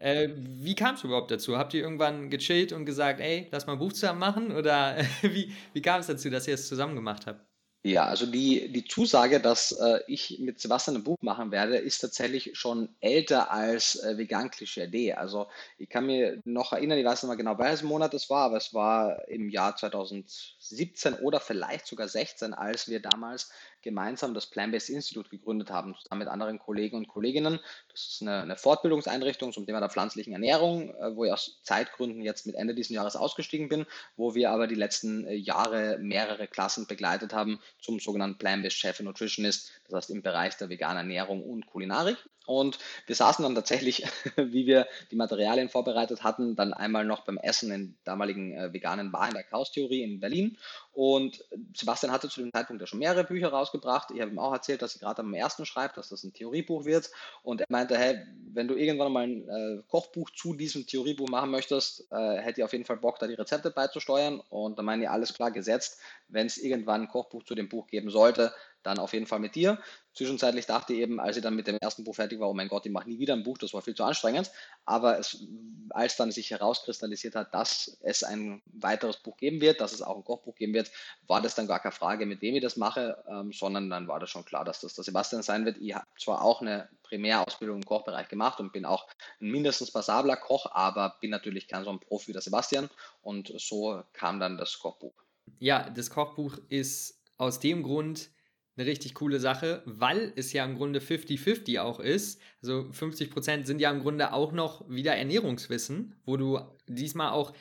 [0.00, 1.58] Äh, wie kam es überhaupt dazu?
[1.58, 4.52] Habt ihr irgendwann gechillt und gesagt, ey, lass mal ein Buch zusammen machen?
[4.52, 7.48] Oder wie, wie kam es dazu, dass ihr es zusammen gemacht habt?
[7.84, 12.00] Ja, also die, die Zusage, dass äh, ich mit Sebastian ein Buch machen werde, ist
[12.00, 15.12] tatsächlich schon älter als äh, Vegan Klischee D.
[15.14, 15.46] Also
[15.78, 18.56] ich kann mir noch erinnern, ich weiß nicht mal genau, welches Monat es war, aber
[18.56, 23.50] es war im Jahr 2017 oder vielleicht sogar 16, als wir damals
[23.88, 27.58] gemeinsam das Plant-Based Institute gegründet haben, zusammen mit anderen Kollegen und Kolleginnen.
[27.90, 32.20] Das ist eine, eine Fortbildungseinrichtung zum Thema der pflanzlichen Ernährung, äh, wo ich aus Zeitgründen
[32.22, 36.46] jetzt mit Ende dieses Jahres ausgestiegen bin, wo wir aber die letzten äh, Jahre mehrere
[36.46, 41.42] Klassen begleitet haben zum sogenannten Plant-Based Chef Nutritionist, das heißt im Bereich der veganen Ernährung
[41.42, 42.18] und Kulinarik.
[42.48, 44.04] Und wir saßen dann tatsächlich,
[44.36, 49.12] wie wir die Materialien vorbereitet hatten, dann einmal noch beim Essen in damaligen äh, veganen
[49.12, 50.56] Bar in der Chaos-Theorie in Berlin.
[50.92, 51.44] Und
[51.76, 54.10] Sebastian hatte zu dem Zeitpunkt ja schon mehrere Bücher rausgebracht.
[54.14, 56.86] Ich habe ihm auch erzählt, dass er gerade am ersten schreibt, dass das ein Theoriebuch
[56.86, 57.10] wird.
[57.42, 61.50] Und er meinte, hey, wenn du irgendwann mal ein äh, Kochbuch zu diesem Theoriebuch machen
[61.50, 64.40] möchtest, äh, hätte ich auf jeden Fall Bock, da die Rezepte beizusteuern.
[64.48, 66.00] Und da meine ich, alles klar gesetzt.
[66.28, 69.54] Wenn es irgendwann ein Kochbuch zu dem Buch geben sollte, dann auf jeden Fall mit
[69.54, 69.78] dir.
[70.14, 72.68] Zwischenzeitlich dachte ich eben, als ich dann mit dem ersten Buch fertig war, oh mein
[72.68, 74.50] Gott, ich mache nie wieder ein Buch, das war viel zu anstrengend.
[74.84, 75.44] Aber es,
[75.90, 80.16] als dann sich herauskristallisiert hat, dass es ein weiteres Buch geben wird, dass es auch
[80.16, 80.90] ein Kochbuch geben wird,
[81.26, 84.18] war das dann gar keine Frage, mit wem ich das mache, ähm, sondern dann war
[84.18, 85.78] das schon klar, dass das der Sebastian sein wird.
[85.78, 89.06] Ich habe zwar auch eine Primärausbildung im Kochbereich gemacht und bin auch
[89.40, 92.90] ein mindestens passabler Koch, aber bin natürlich kein so ein Profi wie der Sebastian
[93.22, 95.14] und so kam dann das Kochbuch.
[95.58, 98.30] Ja, das Kochbuch ist aus dem Grund
[98.78, 102.40] eine richtig coole Sache, weil es ja im Grunde 50-50 auch ist.
[102.62, 107.52] Also 50% sind ja im Grunde auch noch wieder Ernährungswissen, wo du diesmal auch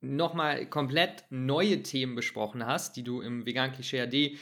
[0.00, 4.38] nochmal komplett neue Themen besprochen hast, die du im Vegan Klischee AD,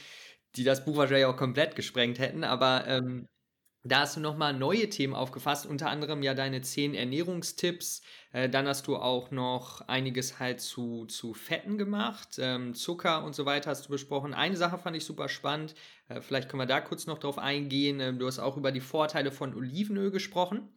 [0.55, 3.27] die das Buch wahrscheinlich auch komplett gesprengt hätten, aber ähm,
[3.83, 8.01] da hast du nochmal neue Themen aufgefasst, unter anderem ja deine zehn Ernährungstipps.
[8.33, 13.35] Äh, dann hast du auch noch einiges halt zu, zu Fetten gemacht, ähm, Zucker und
[13.35, 14.33] so weiter hast du besprochen.
[14.33, 15.75] Eine Sache fand ich super spannend,
[16.09, 17.99] äh, vielleicht können wir da kurz noch drauf eingehen.
[18.01, 20.67] Ähm, du hast auch über die Vorteile von Olivenöl gesprochen.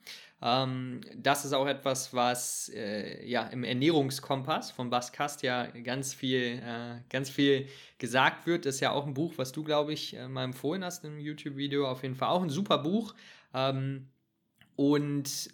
[0.42, 6.61] Ähm, das ist auch etwas, was äh, ja im Ernährungskompass von Baskast ja ganz viel,
[6.64, 8.66] äh, ganz viel gesagt wird.
[8.66, 11.88] Das ist ja auch ein Buch, was du, glaube ich, mal empfohlen hast im YouTube-Video.
[11.88, 13.14] Auf jeden Fall auch ein super Buch.
[13.55, 14.09] Ähm,
[14.74, 15.50] und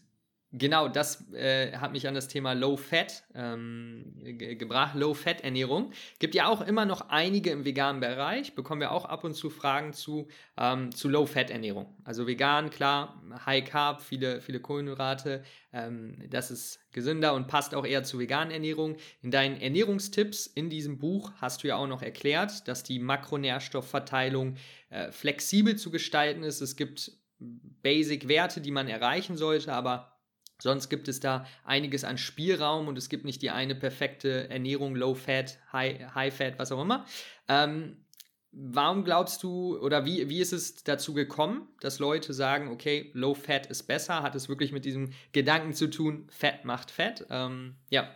[0.52, 4.94] Genau, das äh, hat mich an das Thema Low Fat ähm, ge gebracht.
[4.94, 5.92] Low Fat Ernährung.
[6.20, 8.54] Gibt ja auch immer noch einige im veganen Bereich.
[8.54, 11.94] Bekommen wir auch ab und zu Fragen zu, ähm, zu Low Fat Ernährung.
[12.02, 15.42] Also vegan, klar, High Carb, viele, viele Kohlenhydrate.
[15.74, 18.96] Ähm, das ist gesünder und passt auch eher zu veganen Ernährung.
[19.20, 24.56] In deinen Ernährungstipps in diesem Buch hast du ja auch noch erklärt, dass die Makronährstoffverteilung
[24.88, 26.62] äh, flexibel zu gestalten ist.
[26.62, 30.17] Es gibt Basic-Werte, die man erreichen sollte, aber
[30.60, 34.96] Sonst gibt es da einiges an Spielraum und es gibt nicht die eine perfekte Ernährung,
[34.96, 37.06] Low Fat, High, High Fat, was auch immer.
[37.48, 38.04] Ähm,
[38.50, 43.34] warum glaubst du oder wie, wie ist es dazu gekommen, dass Leute sagen, okay, Low
[43.34, 44.22] Fat ist besser?
[44.22, 47.26] Hat es wirklich mit diesem Gedanken zu tun, Fett macht Fett?
[47.30, 48.08] Ähm, ja.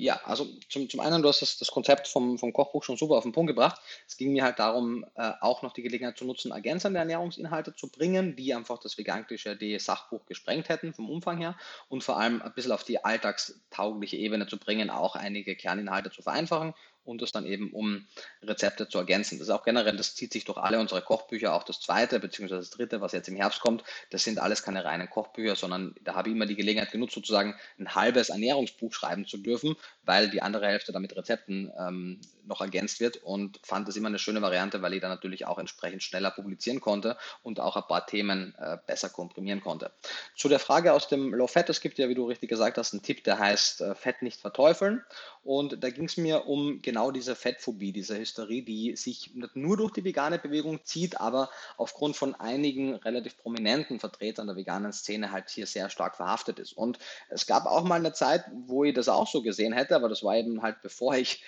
[0.00, 3.16] Ja, also zum, zum einen, du hast das, das Konzept vom, vom Kochbuch schon super
[3.16, 3.82] auf den Punkt gebracht.
[4.08, 7.88] Es ging mir halt darum, äh, auch noch die Gelegenheit zu nutzen, ergänzende Ernährungsinhalte zu
[7.88, 11.54] bringen, die einfach das veganklische D-Sachbuch gesprengt hätten vom Umfang her
[11.90, 16.22] und vor allem ein bisschen auf die alltagstaugliche Ebene zu bringen, auch einige Kerninhalte zu
[16.22, 16.72] vereinfachen
[17.04, 18.06] und es dann eben um
[18.42, 19.38] Rezepte zu ergänzen.
[19.38, 22.48] Das ist auch generell, das zieht sich durch alle unsere Kochbücher, auch das zweite bzw.
[22.48, 26.14] das dritte, was jetzt im Herbst kommt, das sind alles keine reinen Kochbücher, sondern da
[26.14, 30.42] habe ich immer die Gelegenheit genutzt, sozusagen ein halbes Ernährungsbuch schreiben zu dürfen, weil die
[30.42, 34.82] andere Hälfte damit Rezepten ähm, noch ergänzt wird und fand das immer eine schöne Variante,
[34.82, 38.78] weil ich dann natürlich auch entsprechend schneller publizieren konnte und auch ein paar Themen äh,
[38.86, 39.90] besser komprimieren konnte.
[40.36, 42.92] Zu der Frage aus dem Low Fat, es gibt ja, wie du richtig gesagt hast,
[42.92, 45.04] einen Tipp, der heißt äh, Fett nicht verteufeln
[45.42, 49.76] und da ging es mir um genau diese Fettphobie, diese Hysterie, die sich nicht nur
[49.76, 55.32] durch die vegane Bewegung zieht, aber aufgrund von einigen relativ prominenten Vertretern der veganen Szene
[55.32, 56.72] halt hier sehr stark verhaftet ist.
[56.72, 56.98] Und
[57.30, 60.22] es gab auch mal eine Zeit, wo ich das auch so gesehen hätte, aber das
[60.22, 61.42] war eben halt bevor ich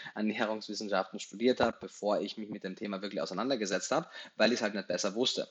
[0.82, 4.62] Ernährungswissenschaften studiert habe, bevor ich mich mit dem Thema wirklich auseinandergesetzt habe, weil ich es
[4.62, 5.48] halt nicht besser wusste.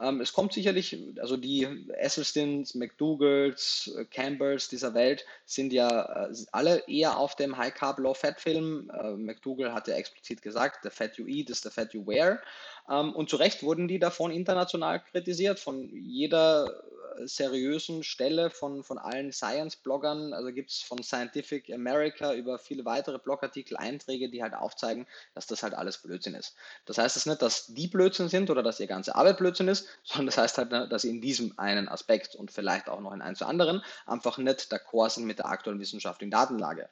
[0.00, 6.82] Ähm, es kommt sicherlich, also die Esselstins, McDougals, Campbells dieser Welt sind ja äh, alle
[6.88, 8.90] eher auf dem High Carb Low Fat Film.
[8.90, 12.40] Äh, McDougall hat ja explizit gesagt, the fat you eat is the fat you wear.
[12.90, 16.84] Ähm, und zu Recht wurden die davon international kritisiert, von jeder
[17.24, 20.32] seriösen Stelle von, von allen Science-Bloggern.
[20.32, 25.46] Also gibt es von Scientific America über viele weitere Blogartikel Einträge, die halt aufzeigen, dass
[25.46, 26.54] das halt alles Blödsinn ist.
[26.86, 29.83] Das heißt es nicht, dass die Blödsinn sind oder dass ihr ganze Arbeit Blödsinn ist,
[30.02, 33.12] sondern das heißt halt, ne, dass sie in diesem einen Aspekt und vielleicht auch noch
[33.12, 36.88] in ein zu anderen einfach nicht d'accord sind mit der aktuellen wissenschaftlichen Datenlage.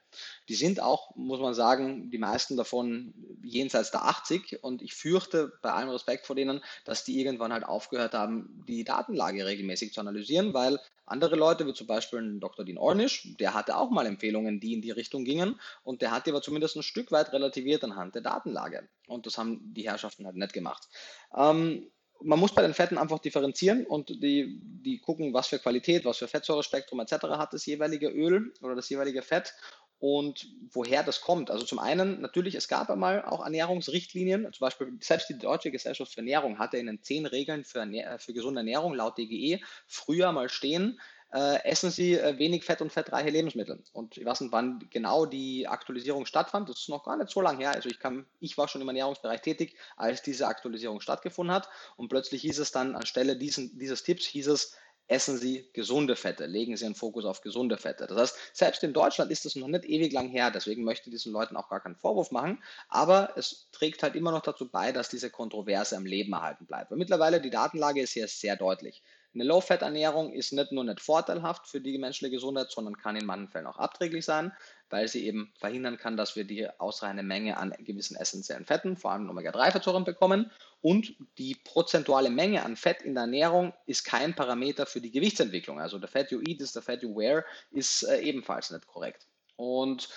[0.48, 5.52] Die sind auch, muss man sagen, die meisten davon jenseits der 80 und ich fürchte
[5.62, 10.00] bei allem Respekt vor denen, dass die irgendwann halt aufgehört haben, die Datenlage regelmäßig zu
[10.00, 12.64] analysieren weil Andere Leute, wie zum Beispiel Dr.
[12.64, 16.26] Dean Ornish, der hatte auch mal Empfehlungen, die in die Richtung gingen und der hat
[16.26, 18.88] die aber zumindest ein Stück weit relativiert anhand der Datenlage.
[19.08, 20.88] Und das haben die Herrschaften halt nicht gemacht.
[21.36, 21.90] Ähm,
[22.24, 26.18] man muss bei den Fetten einfach differenzieren und die, die gucken, was für Qualität, was
[26.18, 27.12] für Fettsäurespektrum etc.
[27.30, 29.54] hat das jeweilige Öl oder das jeweilige Fett
[29.98, 31.50] und woher das kommt.
[31.50, 36.12] Also zum einen natürlich, es gab einmal auch Ernährungsrichtlinien, zum Beispiel selbst die Deutsche Gesellschaft
[36.12, 37.86] für Ernährung hatte in den zehn Regeln für,
[38.18, 40.98] für gesunde Ernährung laut DGE früher mal stehen,
[41.32, 43.82] äh, essen Sie äh, wenig Fett und fettreiche Lebensmittel.
[43.92, 46.68] Und ich weiß nicht, wann genau die Aktualisierung stattfand.
[46.68, 47.72] Das ist noch gar nicht so lange her.
[47.72, 51.68] Also ich, kann, ich war schon im Ernährungsbereich tätig, als diese Aktualisierung stattgefunden hat.
[51.96, 54.76] Und plötzlich hieß es dann anstelle diesen, dieses Tipps, hieß es,
[55.08, 58.06] essen Sie gesunde Fette, legen Sie einen Fokus auf gesunde Fette.
[58.06, 61.14] Das heißt, selbst in Deutschland ist das noch nicht ewig lang her, deswegen möchte ich
[61.14, 64.92] diesen Leuten auch gar keinen Vorwurf machen, aber es trägt halt immer noch dazu bei,
[64.92, 66.90] dass diese Kontroverse am Leben erhalten bleibt.
[66.90, 69.02] Weil mittlerweile die Datenlage ist hier sehr deutlich.
[69.34, 73.48] Eine Low-Fat-Ernährung ist nicht nur nicht vorteilhaft für die menschliche Gesundheit, sondern kann in manchen
[73.48, 74.52] Fällen auch abträglich sein,
[74.90, 79.12] weil sie eben verhindern kann, dass wir die ausreichende Menge an gewissen essentiellen Fetten, vor
[79.12, 80.50] allem Omega-3-Fettsäuren bekommen.
[80.82, 85.80] Und die prozentuale Menge an Fett in der Ernährung ist kein Parameter für die Gewichtsentwicklung.
[85.80, 89.26] Also der Fat you eat ist der Fat you wear ist äh, ebenfalls nicht korrekt.
[89.56, 90.08] Und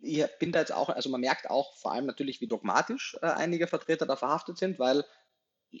[0.00, 3.26] ich bin da jetzt auch, also man merkt auch vor allem natürlich, wie dogmatisch äh,
[3.26, 5.04] einige Vertreter da verhaftet sind, weil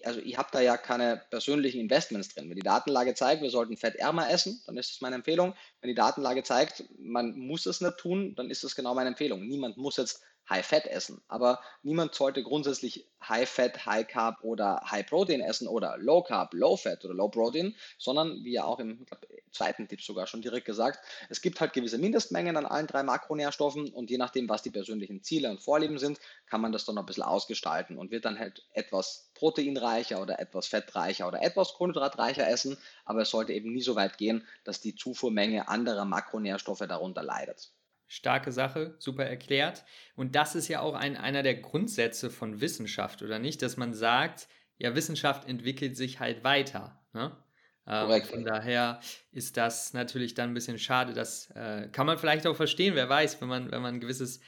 [0.04, 2.48] also ich habe da ja keine persönlichen Investments drin.
[2.48, 5.54] Wenn die Datenlage zeigt, wir sollten fettärmer essen, dann ist das meine Empfehlung.
[5.80, 9.46] Wenn die Datenlage zeigt, man muss es nicht tun, dann ist das genau meine Empfehlung.
[9.46, 11.22] Niemand muss jetzt High Fat essen.
[11.28, 16.54] Aber niemand sollte grundsätzlich High Fat, High Carb oder High Protein essen oder Low Carb,
[16.54, 20.42] Low Fat oder Low Protein, sondern wie ja auch im glaub, zweiten Tipp sogar schon
[20.42, 24.62] direkt gesagt, es gibt halt gewisse Mindestmengen an allen drei Makronährstoffen und je nachdem, was
[24.62, 28.10] die persönlichen Ziele und Vorlieben sind, kann man das dann noch ein bisschen ausgestalten und
[28.10, 33.52] wird dann halt etwas proteinreicher oder etwas fettreicher oder etwas kohlenhydratreicher essen, aber es sollte
[33.52, 37.70] eben nie so weit gehen, dass die Zufuhrmenge anderer Makronährstoffe darunter leidet.
[38.12, 39.86] Starke Sache, super erklärt.
[40.16, 43.62] Und das ist ja auch ein, einer der Grundsätze von Wissenschaft, oder nicht?
[43.62, 47.00] Dass man sagt, ja, Wissenschaft entwickelt sich halt weiter.
[47.14, 47.34] Ne?
[47.86, 49.00] Ähm, von daher
[49.30, 51.14] ist das natürlich dann ein bisschen schade.
[51.14, 54.40] Das äh, kann man vielleicht auch verstehen, wer weiß, wenn man, wenn man ein gewisses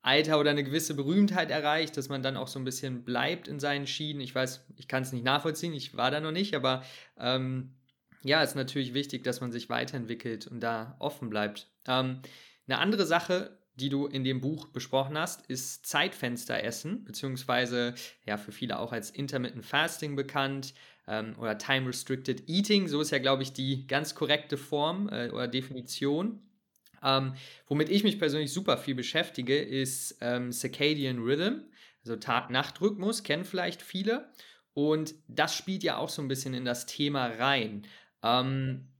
[0.00, 3.60] Alter oder eine gewisse Berühmtheit erreicht, dass man dann auch so ein bisschen bleibt in
[3.60, 4.20] seinen Schienen.
[4.20, 6.82] Ich weiß, ich kann es nicht nachvollziehen, ich war da noch nicht, aber
[7.20, 7.76] ähm,
[8.24, 11.68] ja, ist natürlich wichtig, dass man sich weiterentwickelt und da offen bleibt.
[11.86, 12.20] Ähm,
[12.66, 17.94] eine andere Sache, die du in dem Buch besprochen hast, ist Zeitfensteressen, beziehungsweise
[18.26, 20.74] ja für viele auch als Intermittent Fasting bekannt
[21.08, 22.88] ähm, oder Time Restricted Eating.
[22.88, 26.42] So ist ja, glaube ich, die ganz korrekte Form äh, oder Definition.
[27.02, 27.34] Ähm,
[27.66, 31.62] womit ich mich persönlich super viel beschäftige, ist ähm, Circadian Rhythm,
[32.04, 34.30] also Tag-Nacht-Rhythmus, kennen vielleicht viele.
[34.74, 37.86] Und das spielt ja auch so ein bisschen in das Thema rein.
[38.22, 38.91] Ähm,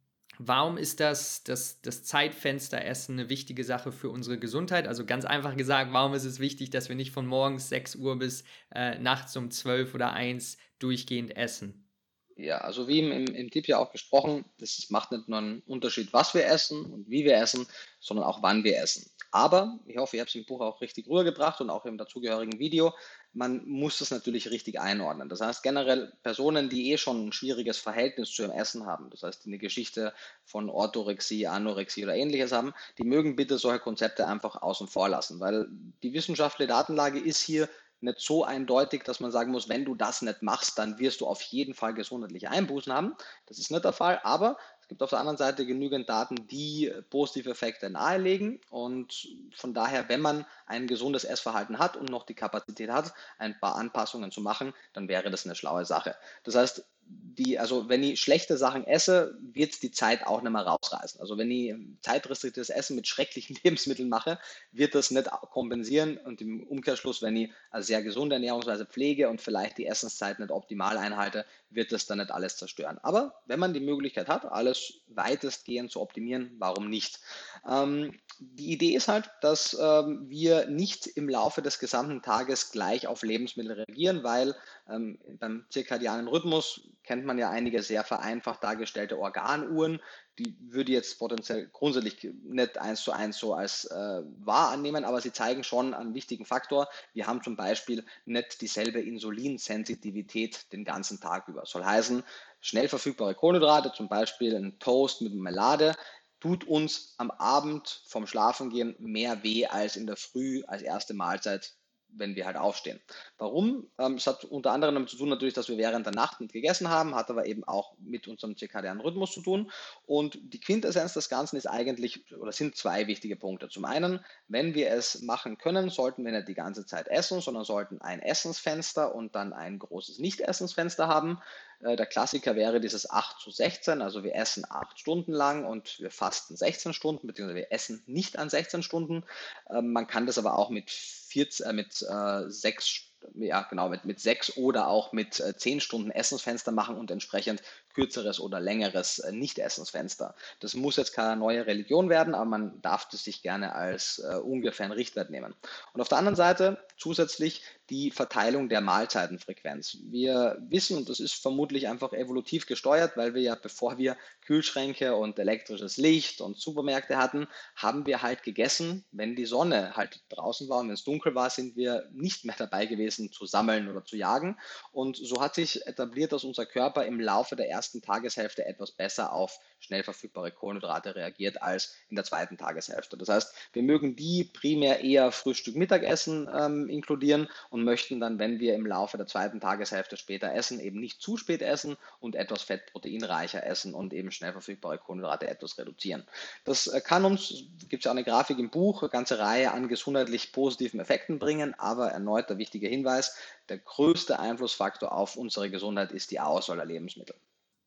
[0.45, 4.89] Warum ist das, das, das Zeitfensteressen eine wichtige Sache für unsere Gesundheit?
[4.89, 8.19] Also ganz einfach gesagt, warum ist es wichtig, dass wir nicht von morgens 6 Uhr
[8.19, 8.43] bis
[8.75, 11.89] äh, nachts um 12 oder 1 durchgehend essen?
[12.37, 16.13] Ja, also wie im, im, Tipp ja auch gesprochen, das macht nicht nur einen Unterschied,
[16.13, 17.67] was wir essen und wie wir essen,
[18.01, 19.09] sondern auch wann wir essen.
[19.31, 22.59] Aber ich hoffe, ich habe es im Buch auch richtig rübergebracht und auch im dazugehörigen
[22.59, 22.93] Video
[23.35, 25.29] man muss das natürlich richtig einordnen.
[25.29, 29.23] Das heißt, generell Personen, die eh schon ein schwieriges Verhältnis zu ihrem Essen haben, das
[29.23, 30.13] heißt, die eine Geschichte
[30.45, 35.41] von Orthorexie, Anorexie oder ähnliches haben, die mögen bitte solche Konzepte einfach außen vor lassen,
[35.41, 35.67] weil
[36.03, 37.69] die wissenschaftliche Datenlage ist hier
[38.01, 41.27] nicht so eindeutig, dass man sagen muss, wenn du das nicht machst, dann wirst du
[41.27, 43.15] auf jeden Fall gesundheitliche Einbußen haben.
[43.47, 44.57] Das ist nicht der Fall, aber
[44.93, 48.61] gibt auf der anderen Seite genügend Daten, die positive Effekte nahelegen.
[48.69, 53.59] Und von daher, wenn man ein gesundes Essverhalten hat und noch die Kapazität hat, ein
[53.61, 56.17] paar Anpassungen zu machen, dann wäre das eine schlaue Sache.
[56.45, 60.63] Das heißt, die, also wenn ich schlechte Sachen esse, wird die Zeit auch nicht mehr
[60.63, 61.21] rausreißen.
[61.21, 64.39] Also wenn ich zeitrestriktives Essen mit schrecklichen Lebensmitteln mache,
[64.71, 69.41] wird das nicht kompensieren und im Umkehrschluss, wenn ich eine sehr gesunde Ernährungsweise pflege und
[69.41, 72.99] vielleicht die Essenszeit nicht optimal einhalte, wird das dann nicht alles zerstören.
[73.03, 77.21] Aber wenn man die Möglichkeit hat, alles weitestgehend zu optimieren, warum nicht?
[77.69, 78.19] Ähm,
[78.55, 83.23] die Idee ist halt, dass ähm, wir nicht im Laufe des gesamten Tages gleich auf
[83.23, 84.55] Lebensmittel reagieren, weil
[84.89, 90.01] ähm, beim zirkadianen Rhythmus kennt man ja einige sehr vereinfacht dargestellte Organuhren.
[90.39, 95.21] Die würde jetzt potenziell grundsätzlich nicht eins zu eins so als äh, wahr annehmen, aber
[95.21, 96.89] sie zeigen schon einen wichtigen Faktor.
[97.13, 101.67] Wir haben zum Beispiel nicht dieselbe Insulinsensitivität den ganzen Tag über.
[101.67, 102.23] Soll heißen,
[102.61, 105.95] schnell verfügbare Kohlenhydrate, zum Beispiel ein Toast mit Melade,
[106.43, 111.77] tut uns am Abend vom Schlafengehen mehr weh als in der Früh als erste Mahlzeit
[112.15, 113.01] wenn wir halt aufstehen.
[113.39, 113.91] Warum?
[113.99, 116.53] Ähm, es hat unter anderem damit zu tun natürlich, dass wir während der Nacht nicht
[116.53, 119.71] gegessen haben, hat aber eben auch mit unserem zirkadianen Rhythmus zu tun.
[120.05, 123.69] Und die Quintessenz des Ganzen ist eigentlich, oder sind zwei wichtige Punkte.
[123.69, 127.65] Zum einen, wenn wir es machen können, sollten wir nicht die ganze Zeit essen, sondern
[127.65, 131.41] sollten ein Essensfenster und dann ein großes Nicht-Essensfenster haben.
[131.83, 135.99] Äh, der Klassiker wäre dieses 8 zu 16, also wir essen 8 Stunden lang und
[136.01, 139.25] wir fasten 16 Stunden, beziehungsweise wir essen nicht an 16 Stunden.
[139.69, 144.05] Ähm, man kann das aber auch mit, 14, äh, mit äh, 6 ja, genau, mit,
[144.05, 144.21] mit
[144.57, 147.63] oder auch mit äh, zehn Stunden Essensfenster machen und entsprechend
[147.95, 150.35] kürzeres oder längeres äh, Nicht-Essensfenster.
[150.61, 154.37] Das muss jetzt keine neue Religion werden, aber man darf das sich gerne als äh,
[154.37, 155.55] ungefähren Richtwert nehmen.
[155.93, 159.99] Und auf der anderen Seite zusätzlich die Verteilung der Mahlzeitenfrequenz.
[160.05, 164.17] Wir wissen, und das ist vermutlich einfach evolutiv gesteuert, weil wir ja, bevor wir
[164.47, 170.23] Kühlschränke und elektrisches Licht und Supermärkte hatten, haben wir halt gegessen, wenn die Sonne halt
[170.31, 173.89] draußen war und wenn es dunkel war, sind wir nicht mehr dabei gewesen zu sammeln
[173.89, 174.59] oder zu jagen.
[174.93, 179.33] Und so hat sich etabliert, dass unser Körper im Laufe der ersten Tageshälfte etwas besser
[179.33, 183.17] auf schnell verfügbare Kohlenhydrate reagiert als in der zweiten Tageshälfte.
[183.17, 188.61] Das heißt, wir mögen die primär eher Frühstück, Mittagessen ähm, inkludieren und möchten dann, wenn
[188.61, 192.63] wir im Laufe der zweiten Tageshälfte später essen, eben nicht zu spät essen und etwas
[192.63, 196.25] fettproteinreicher essen und eben schnell verfügbare Kohlenhydrate etwas reduzieren.
[196.65, 199.89] Das äh, kann uns, gibt es ja eine Grafik im Buch, eine ganze Reihe an
[199.89, 203.37] gesundheitlich positiven Effekten bringen, aber erneut der wichtige Hinweis,
[203.69, 207.35] der größte Einflussfaktor auf unsere Gesundheit ist die Auswahl der Lebensmittel.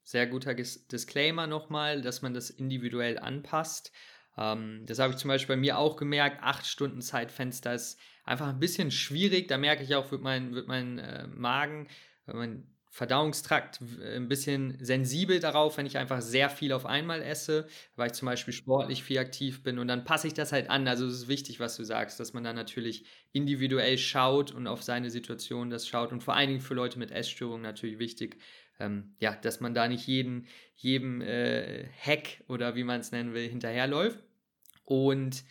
[0.05, 3.91] Sehr guter Disclaimer nochmal, dass man das individuell anpasst.
[4.37, 6.43] Ähm, das habe ich zum Beispiel bei mir auch gemerkt.
[6.43, 9.47] Acht Stunden Zeitfenster ist einfach ein bisschen schwierig.
[9.47, 11.87] Da merke ich auch, wird mein, wird mein äh, Magen,
[12.27, 18.07] mein Verdauungstrakt ein bisschen sensibel darauf, wenn ich einfach sehr viel auf einmal esse, weil
[18.07, 20.87] ich zum Beispiel sportlich viel aktiv bin und dann passe ich das halt an.
[20.87, 23.03] Also es ist wichtig, was du sagst, dass man dann natürlich
[23.33, 27.11] individuell schaut und auf seine Situation das schaut und vor allen Dingen für Leute mit
[27.11, 28.37] Essstörungen natürlich wichtig,
[28.79, 33.33] ähm, ja, dass man da nicht jeden, jedem äh, Hack oder wie man es nennen
[33.33, 34.19] will, hinterherläuft.
[34.83, 35.43] Und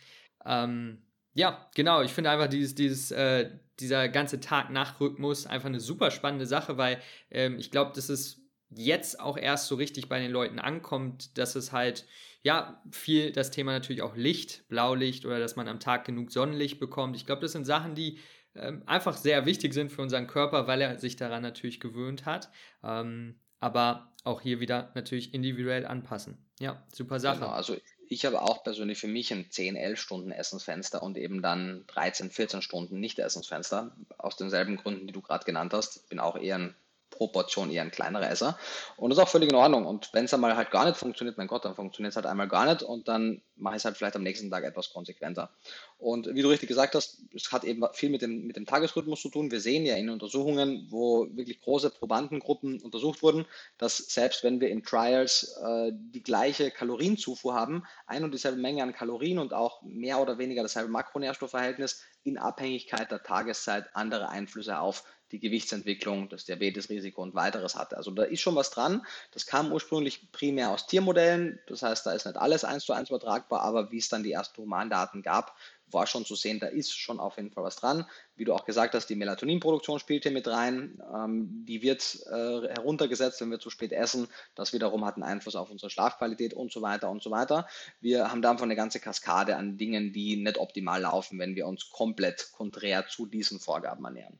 [0.45, 1.01] ähm,
[1.33, 6.45] ja, genau, ich finde einfach dieses, dieses, äh, dieser ganze Tag-Nacht-Rhythmus einfach eine super spannende
[6.45, 10.59] Sache, weil ähm, ich glaube, dass es jetzt auch erst so richtig bei den Leuten
[10.59, 12.05] ankommt, dass es halt,
[12.41, 16.79] ja, viel das Thema natürlich auch Licht, Blaulicht oder dass man am Tag genug Sonnenlicht
[16.79, 17.15] bekommt.
[17.15, 18.19] Ich glaube, das sind Sachen, die
[18.55, 22.49] ähm, einfach sehr wichtig sind für unseren Körper, weil er sich daran natürlich gewöhnt hat.
[22.83, 26.37] Ähm, aber auch hier wieder natürlich individuell anpassen.
[26.59, 27.39] Ja, super Sache.
[27.39, 27.77] Genau, also
[28.07, 32.31] ich habe auch persönlich für mich ein 10, 11 Stunden Essensfenster und eben dann 13,
[32.31, 33.95] 14 Stunden Nicht-Essensfenster.
[34.17, 35.97] Aus denselben Gründen, die du gerade genannt hast.
[35.97, 36.75] Ich bin auch eher ein
[37.09, 38.57] Proportion eher ein kleinerer Esser.
[38.97, 39.85] Und das ist auch völlig in Ordnung.
[39.85, 42.47] Und wenn es einmal halt gar nicht funktioniert, mein Gott, dann funktioniert es halt einmal
[42.47, 45.49] gar nicht und dann mache ich es halt vielleicht am nächsten Tag etwas konsequenter.
[45.97, 49.21] Und wie du richtig gesagt hast, es hat eben viel mit dem, mit dem Tagesrhythmus
[49.21, 49.51] zu tun.
[49.51, 53.45] Wir sehen ja in Untersuchungen, wo wirklich große Probandengruppen untersucht wurden,
[53.77, 58.83] dass selbst wenn wir in Trials äh, die gleiche Kalorienzufuhr haben, ein und dieselbe Menge
[58.83, 64.79] an Kalorien und auch mehr oder weniger dasselbe Makronährstoffverhältnis, in Abhängigkeit der Tageszeit andere Einflüsse
[64.79, 67.97] auf die Gewichtsentwicklung, das Diabetesrisiko und weiteres hatte.
[67.97, 69.05] Also da ist schon was dran.
[69.31, 71.59] Das kam ursprünglich primär aus Tiermodellen.
[71.67, 74.31] Das heißt, da ist nicht alles eins zu eins übertragbar, aber wie es dann die
[74.31, 75.55] ersten Humandaten gab,
[75.91, 78.05] war schon zu sehen, da ist schon auf jeden Fall was dran.
[78.35, 81.01] Wie du auch gesagt hast, die Melatoninproduktion spielt hier mit rein.
[81.13, 84.27] Ähm, die wird äh, heruntergesetzt, wenn wir zu spät essen.
[84.55, 87.67] Das wiederum hat einen Einfluss auf unsere Schlafqualität und so weiter und so weiter.
[88.01, 91.67] Wir haben da einfach eine ganze Kaskade an Dingen, die nicht optimal laufen, wenn wir
[91.67, 94.39] uns komplett konträr zu diesen Vorgaben ernähren.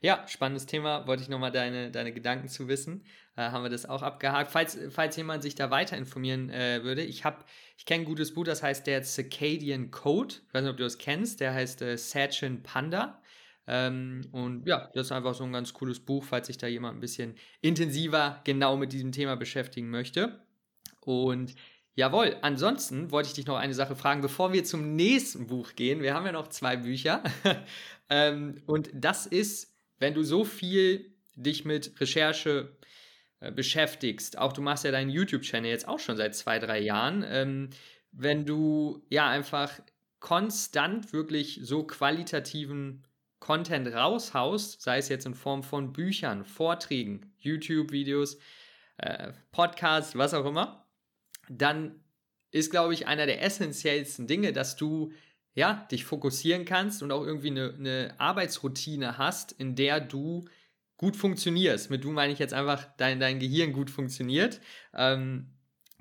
[0.00, 1.06] Ja, spannendes Thema.
[1.06, 3.04] Wollte ich nochmal deine, deine Gedanken zu wissen.
[3.36, 4.50] Äh, haben wir das auch abgehakt.
[4.50, 7.44] Falls, falls jemand sich da weiter informieren äh, würde, ich habe,
[7.76, 10.34] ich kenne ein gutes Buch, das heißt der Circadian Code.
[10.48, 11.40] Ich weiß nicht, ob du das kennst.
[11.40, 13.22] Der heißt äh, Sachin Panda.
[13.66, 16.96] Ähm, und ja, das ist einfach so ein ganz cooles Buch, falls sich da jemand
[16.96, 20.40] ein bisschen intensiver genau mit diesem Thema beschäftigen möchte.
[21.00, 21.54] Und
[22.00, 26.00] Jawohl, ansonsten wollte ich dich noch eine Sache fragen, bevor wir zum nächsten Buch gehen.
[26.00, 27.22] Wir haben ja noch zwei Bücher.
[28.08, 29.69] ähm, und das ist,
[30.00, 32.76] wenn du so viel dich mit Recherche
[33.38, 37.24] äh, beschäftigst, auch du machst ja deinen YouTube-Channel jetzt auch schon seit zwei, drei Jahren,
[37.26, 37.70] ähm,
[38.10, 39.80] wenn du ja einfach
[40.18, 43.04] konstant wirklich so qualitativen
[43.38, 48.38] Content raushaust, sei es jetzt in Form von Büchern, Vorträgen, YouTube-Videos,
[48.98, 50.86] äh, Podcasts, was auch immer,
[51.48, 52.04] dann
[52.50, 55.12] ist, glaube ich, einer der essentiellsten Dinge, dass du
[55.60, 60.46] ja, dich fokussieren kannst und auch irgendwie eine, eine Arbeitsroutine hast, in der du
[60.96, 61.90] gut funktionierst.
[61.90, 64.62] Mit du meine ich jetzt einfach, dein, dein Gehirn gut funktioniert.
[64.94, 65.50] Ähm,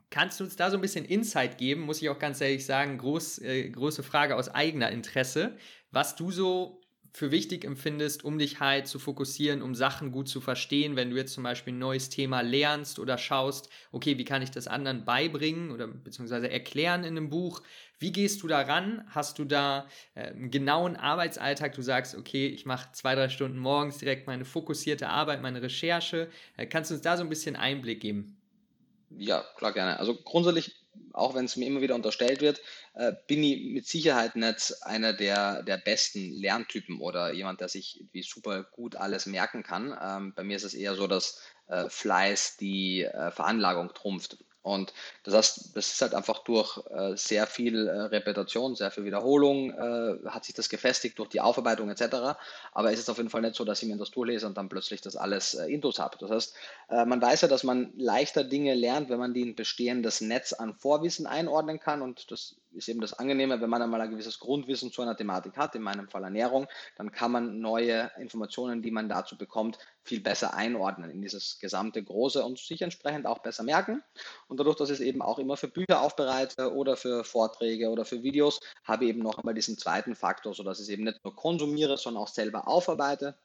[0.09, 1.81] kannst du uns da so ein bisschen Insight geben?
[1.81, 5.57] Muss ich auch ganz ehrlich sagen, groß, äh, große Frage aus eigener Interesse,
[5.91, 6.79] was du so
[7.11, 11.17] für wichtig empfindest, um dich halt zu fokussieren, um Sachen gut zu verstehen, wenn du
[11.17, 15.05] jetzt zum Beispiel ein neues Thema lernst oder schaust, okay, wie kann ich das anderen
[15.05, 17.61] beibringen oder beziehungsweise erklären in einem Buch?
[17.99, 19.05] Wie gehst du da ran?
[19.09, 21.73] Hast du da äh, einen genauen Arbeitsalltag?
[21.73, 26.29] Du sagst, okay, ich mache zwei, drei Stunden morgens direkt meine fokussierte Arbeit, meine Recherche.
[26.55, 28.37] Äh, kannst du uns da so ein bisschen Einblick geben?
[29.09, 29.99] Ja, klar, gerne.
[29.99, 30.75] Also grundsätzlich
[31.13, 32.61] auch wenn es mir immer wieder unterstellt wird,
[32.93, 38.03] äh, bin ich mit Sicherheit nicht einer der, der besten Lerntypen oder jemand, der sich
[38.11, 39.97] wie super gut alles merken kann.
[40.01, 41.41] Ähm, bei mir ist es eher so, dass
[41.89, 44.43] Fleiß die Veranlagung trumpft.
[44.69, 44.93] Und
[45.23, 49.71] das heißt, das ist halt einfach durch äh, sehr viel äh, Repetition, sehr viel Wiederholung,
[49.71, 52.37] äh, hat sich das gefestigt durch die Aufarbeitung etc.
[52.71, 54.69] Aber es ist auf jeden Fall nicht so, dass ich mir das durchlese und dann
[54.69, 56.17] plötzlich das alles äh, intus habe.
[56.19, 56.55] Das heißt,
[56.89, 60.53] äh, man weiß ja, dass man leichter Dinge lernt, wenn man die in bestehendes Netz
[60.53, 62.01] an Vorwissen einordnen kann.
[62.01, 65.57] Und das ist eben das Angenehme, wenn man einmal ein gewisses Grundwissen zu einer Thematik
[65.57, 70.21] hat, in meinem Fall Ernährung, dann kann man neue Informationen, die man dazu bekommt, viel
[70.21, 74.03] besser einordnen in dieses gesamte Große und sich entsprechend auch besser merken.
[74.47, 78.05] Und dadurch, dass ich es eben auch immer für Bücher aufbereite oder für Vorträge oder
[78.05, 81.23] für Videos, habe ich eben noch einmal diesen zweiten Faktor, sodass ich es eben nicht
[81.23, 83.37] nur konsumiere, sondern auch selber aufarbeite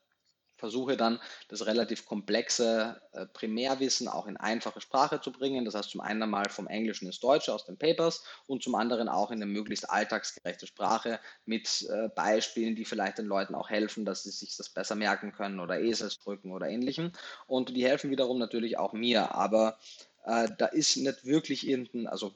[0.57, 5.65] versuche dann das relativ komplexe äh, Primärwissen auch in einfache Sprache zu bringen.
[5.65, 9.09] Das heißt zum einen mal vom Englischen ins Deutsche aus den Papers und zum anderen
[9.09, 14.05] auch in eine möglichst alltagsgerechte Sprache mit äh, Beispielen, die vielleicht den Leuten auch helfen,
[14.05, 17.13] dass sie sich das besser merken können oder Eselsbrücken oder ähnlichem.
[17.47, 19.35] Und die helfen wiederum natürlich auch mir.
[19.35, 19.79] Aber
[20.25, 22.33] äh, da ist nicht wirklich irgendein, also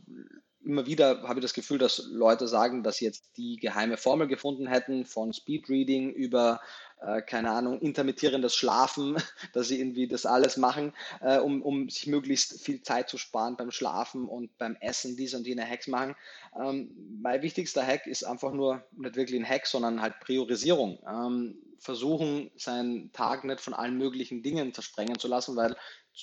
[0.64, 4.26] immer wieder habe ich das Gefühl, dass Leute sagen, dass sie jetzt die geheime Formel
[4.26, 6.60] gefunden hätten von Speedreading über
[7.00, 9.16] äh, keine Ahnung, intermittierendes Schlafen,
[9.52, 13.56] dass sie irgendwie das alles machen, äh, um, um sich möglichst viel Zeit zu sparen
[13.56, 16.16] beim Schlafen und beim Essen, diese und jene Hacks machen.
[16.58, 16.90] Ähm,
[17.20, 20.98] mein wichtigster Hack ist einfach nur nicht wirklich ein Hack, sondern halt Priorisierung.
[21.08, 25.76] Ähm, versuchen, seinen Tag nicht von allen möglichen Dingen zersprengen zu lassen, weil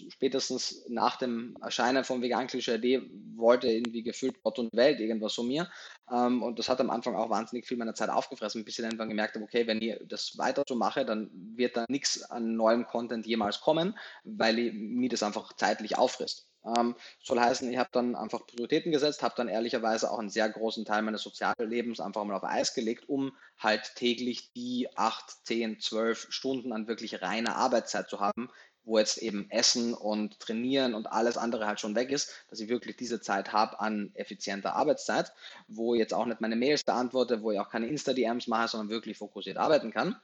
[0.10, 3.02] spätestens nach dem Erscheinen von Vegan Klischee
[3.36, 5.70] wollte irgendwie gefühlt Gott und Welt irgendwas von mir.
[6.12, 8.92] Ähm, und das hat am Anfang auch wahnsinnig viel meiner Zeit aufgefressen, bis ich dann
[8.92, 12.56] irgendwann gemerkt habe, okay, wenn ich das weiter so mache, dann wird da nichts an
[12.56, 16.48] neuem Content jemals kommen, weil ich, mir das einfach zeitlich auffrisst.
[16.66, 20.50] Ähm, soll heißen, ich habe dann einfach Prioritäten gesetzt, habe dann ehrlicherweise auch einen sehr
[20.50, 25.80] großen Teil meines Soziallebens einfach mal auf Eis gelegt, um halt täglich die 8, 10,
[25.80, 28.50] 12 Stunden an wirklich reiner Arbeitszeit zu haben,
[28.86, 32.70] wo jetzt eben Essen und Trainieren und alles andere halt schon weg ist, dass ich
[32.70, 35.34] wirklich diese Zeit habe an effizienter Arbeitszeit,
[35.68, 39.18] wo jetzt auch nicht meine Mails beantworte, wo ich auch keine Insta-DMs mache, sondern wirklich
[39.18, 40.16] fokussiert arbeiten kann.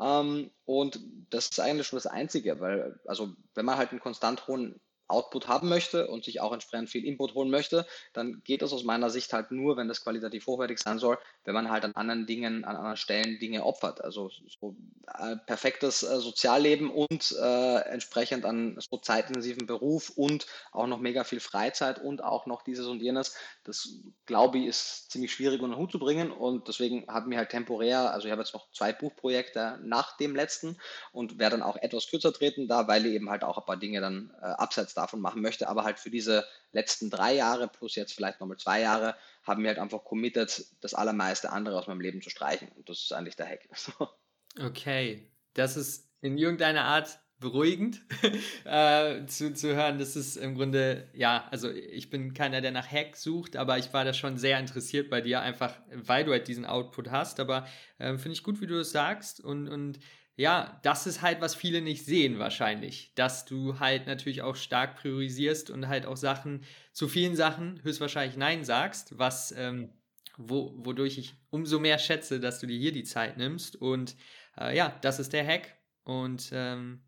[0.00, 1.00] Ähm, und
[1.30, 5.48] das ist eigentlich schon das Einzige, weil, also, wenn man halt einen konstant hohen Output
[5.48, 9.10] haben möchte und sich auch entsprechend viel Input holen möchte, dann geht das aus meiner
[9.10, 12.64] Sicht halt nur, wenn das qualitativ hochwertig sein soll, wenn man halt an anderen Dingen,
[12.64, 14.04] an anderen Stellen Dinge opfert.
[14.04, 14.30] Also
[14.60, 14.76] so
[15.18, 21.24] äh, perfektes äh, Sozialleben und äh, entsprechend an so zeitintensiven Beruf und auch noch mega
[21.24, 23.34] viel Freizeit und auch noch dieses und jenes.
[23.64, 23.88] Das
[24.26, 27.50] glaube ich ist ziemlich schwierig unter den Hut zu bringen und deswegen habe mir halt
[27.50, 30.78] temporär, also ich habe jetzt noch zwei Buchprojekte nach dem letzten
[31.12, 33.76] und werde dann auch etwas kürzer treten da, weil ich eben halt auch ein paar
[33.76, 35.68] Dinge dann äh, abseits davon machen möchte.
[35.68, 39.68] Aber halt für diese letzten drei Jahre plus jetzt vielleicht nochmal zwei Jahre haben wir
[39.68, 42.68] halt einfach committed, das allermeiste andere aus meinem Leben zu streichen.
[42.76, 43.68] Und das ist eigentlich der Hack.
[44.60, 48.00] okay, das ist in irgendeiner Art beruhigend
[48.64, 49.98] äh, zu, zu hören.
[49.98, 53.92] Das ist im Grunde, ja, also ich bin keiner, der nach Hack sucht, aber ich
[53.92, 57.40] war da schon sehr interessiert bei dir, einfach weil du halt diesen Output hast.
[57.40, 57.66] Aber
[57.98, 59.40] äh, finde ich gut, wie du es sagst.
[59.40, 60.00] Und, und
[60.38, 64.94] ja, das ist halt, was viele nicht sehen wahrscheinlich, dass du halt natürlich auch stark
[64.94, 66.62] priorisierst und halt auch Sachen,
[66.92, 69.90] zu vielen Sachen höchstwahrscheinlich Nein sagst, was, ähm,
[70.36, 73.74] wo, wodurch ich umso mehr schätze, dass du dir hier die Zeit nimmst.
[73.74, 74.14] Und
[74.56, 75.76] äh, ja, das ist der Hack.
[76.04, 77.02] Und ähm,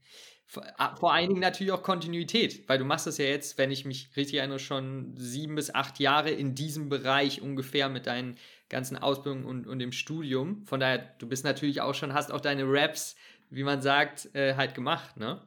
[0.50, 4.10] vor allen Dingen natürlich auch Kontinuität, weil du machst das ja jetzt, wenn ich mich
[4.16, 8.36] richtig erinnere, schon sieben bis acht Jahre in diesem Bereich ungefähr mit deinen
[8.68, 10.64] ganzen Ausbildungen und, und dem Studium.
[10.66, 13.14] Von daher, du bist natürlich auch schon, hast auch deine Raps,
[13.50, 15.40] wie man sagt, äh, halt gemacht, ne?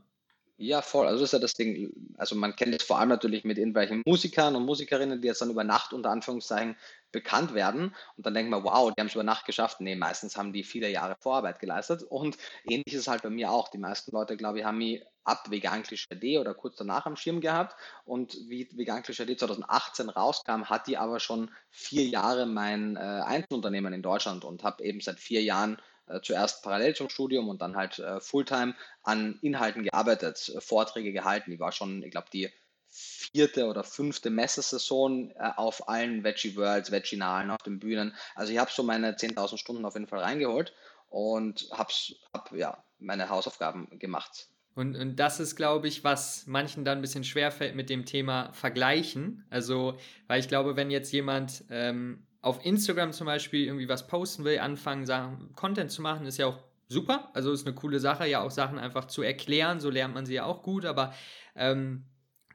[0.58, 1.08] Ja, voll.
[1.08, 1.92] Also das ist ja das Ding.
[2.18, 5.50] Also man kennt es vor allem natürlich mit irgendwelchen Musikern und Musikerinnen, die jetzt dann
[5.50, 6.78] über Nacht unter Anführungszeichen
[7.12, 7.96] bekannt werden.
[8.18, 9.82] Und dann denkt man, wow, die haben es über Nacht geschafft.
[9.82, 12.04] Nee, meistens haben die viele Jahre Vorarbeit geleistet.
[12.04, 13.70] Und ähnlich ist es halt bei mir auch.
[13.70, 17.42] Die meisten Leute, glaube ich, haben mich ab Vegan Klischee oder kurz danach am Schirm
[17.42, 17.76] gehabt.
[18.06, 23.94] Und wie Vegan Klischee 2018 rauskam, hat die aber schon vier Jahre mein äh, Einzelunternehmen
[23.94, 25.78] in Deutschland und habe eben seit vier Jahren
[26.08, 31.12] äh, zuerst parallel zum Studium und dann halt äh, Fulltime an Inhalten gearbeitet, äh, Vorträge
[31.14, 31.52] gehalten.
[31.52, 32.52] Ich war schon, ich glaube, die
[32.90, 38.16] vierte oder fünfte Messesaison äh, auf allen Veggie Worlds, Veginalen, auf den Bühnen.
[38.36, 40.74] Also ich habe so meine 10.000 Stunden auf jeden Fall reingeholt
[41.10, 41.92] und habe
[42.34, 44.48] hab, ja, meine Hausaufgaben gemacht.
[44.76, 48.52] Und, und das ist, glaube ich, was manchen dann ein bisschen schwerfällt mit dem Thema
[48.54, 49.46] Vergleichen.
[49.50, 49.98] Also,
[50.28, 54.60] weil ich glaube, wenn jetzt jemand ähm, auf Instagram zum Beispiel irgendwie was posten will,
[54.60, 57.32] anfangen, Sachen, Content zu machen, ist ja auch super.
[57.34, 60.36] Also ist eine coole Sache, ja auch Sachen einfach zu erklären, so lernt man sie
[60.36, 61.14] ja auch gut, aber
[61.56, 62.04] ähm,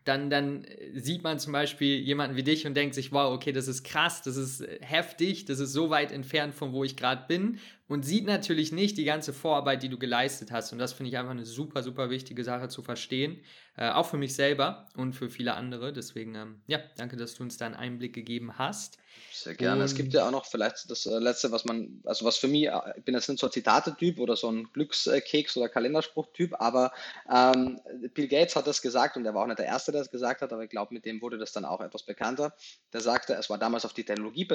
[0.04, 3.66] dann, dann sieht man zum Beispiel jemanden wie dich und denkt sich, wow, okay, das
[3.66, 7.58] ist krass, das ist heftig, das ist so weit entfernt von wo ich gerade bin
[7.88, 10.72] und sieht natürlich nicht die ganze Vorarbeit, die du geleistet hast.
[10.72, 13.40] Und das finde ich einfach eine super, super wichtige Sache zu verstehen,
[13.76, 15.92] äh, auch für mich selber und für viele andere.
[15.92, 18.98] Deswegen, ähm, ja, danke, dass du uns da einen Einblick gegeben hast.
[19.32, 19.80] Sehr gerne.
[19.80, 22.48] Und es gibt ja auch noch vielleicht das äh, letzte, was man, also was für
[22.48, 26.60] mich, äh, ich bin jetzt nicht so ein Zitate-Typ oder so ein Glückskeks- oder Kalenderspruch-Typ,
[26.60, 26.92] aber
[27.32, 27.80] ähm,
[28.14, 30.42] Bill Gates hat das gesagt und er war auch nicht der Erste, der das gesagt
[30.42, 32.52] hat, aber ich glaube, mit dem wurde das dann auch etwas bekannter.
[32.92, 34.48] Der sagte, es war damals auf die Technologie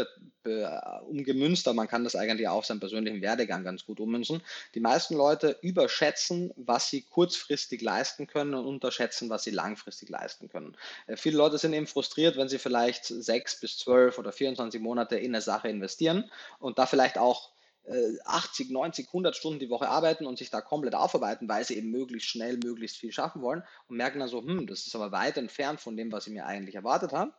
[1.08, 4.44] umgemünzt, aber man kann das eigentlich auch auf seinen persönlichen Werdegang ganz gut ummünzen.
[4.76, 10.48] Die meisten Leute überschätzen, was sie kurzfristig leisten können und unterschätzen, was sie langfristig leisten
[10.48, 10.78] können.
[11.08, 14.82] Äh, viele Leute sind eben frustriert, wenn sie vielleicht sechs bis zwölf oder 24 24
[14.82, 17.54] Monate in eine Sache investieren und da vielleicht auch
[17.86, 21.92] 80, 90, 100 Stunden die Woche arbeiten und sich da komplett aufarbeiten, weil sie eben
[21.92, 25.36] möglichst schnell, möglichst viel schaffen wollen und merken dann so, hm, das ist aber weit
[25.36, 27.34] entfernt von dem, was ich mir eigentlich erwartet habe.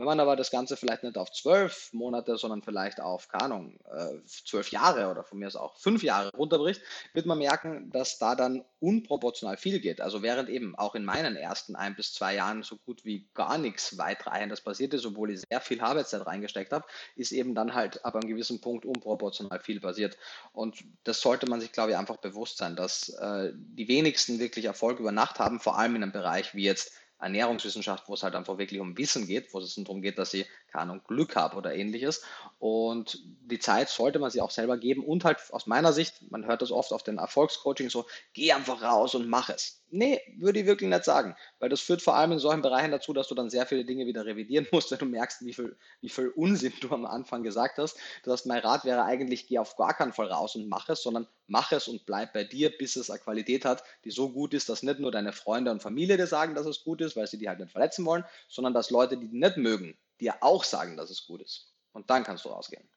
[0.00, 3.78] Wenn man aber das Ganze vielleicht nicht auf zwölf Monate, sondern vielleicht auf, keine Ahnung,
[3.84, 6.80] äh, zwölf Jahre oder von mir aus auch fünf Jahre runterbricht,
[7.12, 10.00] wird man merken, dass da dann unproportional viel geht.
[10.00, 13.58] Also während eben auch in meinen ersten ein bis zwei Jahren so gut wie gar
[13.58, 18.02] nichts weitreichendes passiert ist, obwohl ich sehr viel Arbeitszeit reingesteckt habe, ist eben dann halt
[18.02, 20.16] ab einem gewissen Punkt unproportional viel passiert.
[20.54, 24.64] Und das sollte man sich, glaube ich, einfach bewusst sein, dass äh, die wenigsten wirklich
[24.64, 28.34] Erfolg über Nacht haben, vor allem in einem Bereich wie jetzt Ernährungswissenschaft, wo es halt
[28.34, 31.56] einfach wirklich um Wissen geht, wo es darum geht, dass ich, keine Ahnung, Glück habe
[31.56, 32.22] oder ähnliches.
[32.58, 36.46] Und die Zeit sollte man sich auch selber geben und halt aus meiner Sicht, man
[36.46, 39.79] hört das oft auf den Erfolgscoaching so, geh einfach raus und mach es.
[39.92, 43.12] Nee, würde ich wirklich nicht sagen, weil das führt vor allem in solchen Bereichen dazu,
[43.12, 46.08] dass du dann sehr viele Dinge wieder revidieren musst, wenn du merkst, wie viel, wie
[46.08, 47.98] viel Unsinn du am Anfang gesagt hast.
[48.22, 51.02] Das heißt, mein Rat wäre eigentlich, geh auf gar keinen Fall raus und mach es,
[51.02, 54.54] sondern mach es und bleib bei dir, bis es eine Qualität hat, die so gut
[54.54, 57.26] ist, dass nicht nur deine Freunde und Familie dir sagen, dass es gut ist, weil
[57.26, 60.96] sie die halt nicht verletzen wollen, sondern dass Leute, die nicht mögen, dir auch sagen,
[60.96, 61.74] dass es gut ist.
[61.92, 62.88] Und dann kannst du rausgehen.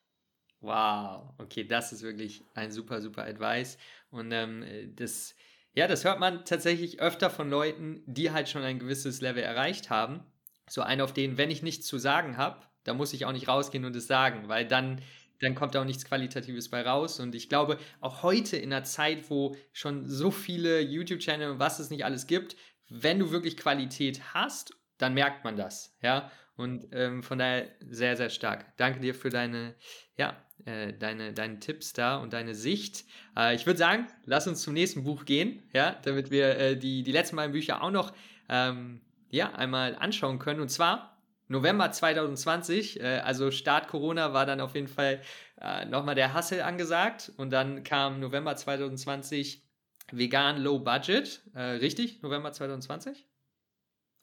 [0.64, 3.78] Wow, okay, das ist wirklich ein super, super Advice.
[4.12, 5.36] Und ähm, das
[5.76, 9.90] ja, das hört man tatsächlich öfter von Leuten, die halt schon ein gewisses Level erreicht
[9.90, 10.22] haben.
[10.70, 13.48] So ein auf den, wenn ich nichts zu sagen habe, da muss ich auch nicht
[13.48, 15.02] rausgehen und es sagen, weil dann,
[15.40, 17.20] dann kommt auch nichts Qualitatives bei raus.
[17.20, 21.80] Und ich glaube, auch heute in einer Zeit, wo schon so viele YouTube-Channel und was
[21.80, 22.56] es nicht alles gibt,
[22.90, 26.32] wenn du wirklich Qualität hast, dann merkt man das, ja.
[26.56, 28.78] Und ähm, von daher sehr, sehr stark.
[28.78, 29.74] Danke dir für deine,
[30.18, 33.06] ja, äh, deine, deine Tipps da und deine Sicht.
[33.38, 37.04] Äh, ich würde sagen, lass uns zum nächsten Buch gehen, ja, damit wir äh, die,
[37.04, 38.14] die letzten beiden Bücher auch noch
[38.50, 40.60] ähm, ja, einmal anschauen können.
[40.60, 45.22] Und zwar November 2020, äh, also Start Corona war dann auf jeden Fall
[45.60, 47.32] äh, nochmal der Hassel angesagt.
[47.38, 49.64] Und dann kam November 2020
[50.12, 51.42] vegan Low Budget.
[51.54, 52.22] Äh, richtig?
[52.22, 53.26] November 2020?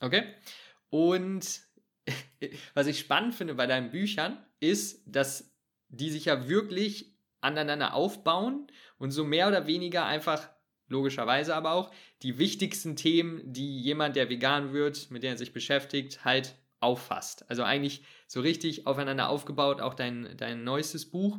[0.00, 0.24] Okay.
[0.88, 1.60] Und
[2.74, 5.49] was ich spannend finde bei deinen Büchern, ist, dass
[5.90, 8.66] die sich ja wirklich aneinander aufbauen
[8.98, 10.48] und so mehr oder weniger einfach,
[10.88, 11.90] logischerweise aber auch,
[12.22, 17.48] die wichtigsten Themen, die jemand, der vegan wird, mit denen er sich beschäftigt, halt auffasst.
[17.48, 21.38] Also eigentlich so richtig aufeinander aufgebaut, auch dein, dein neuestes Buch.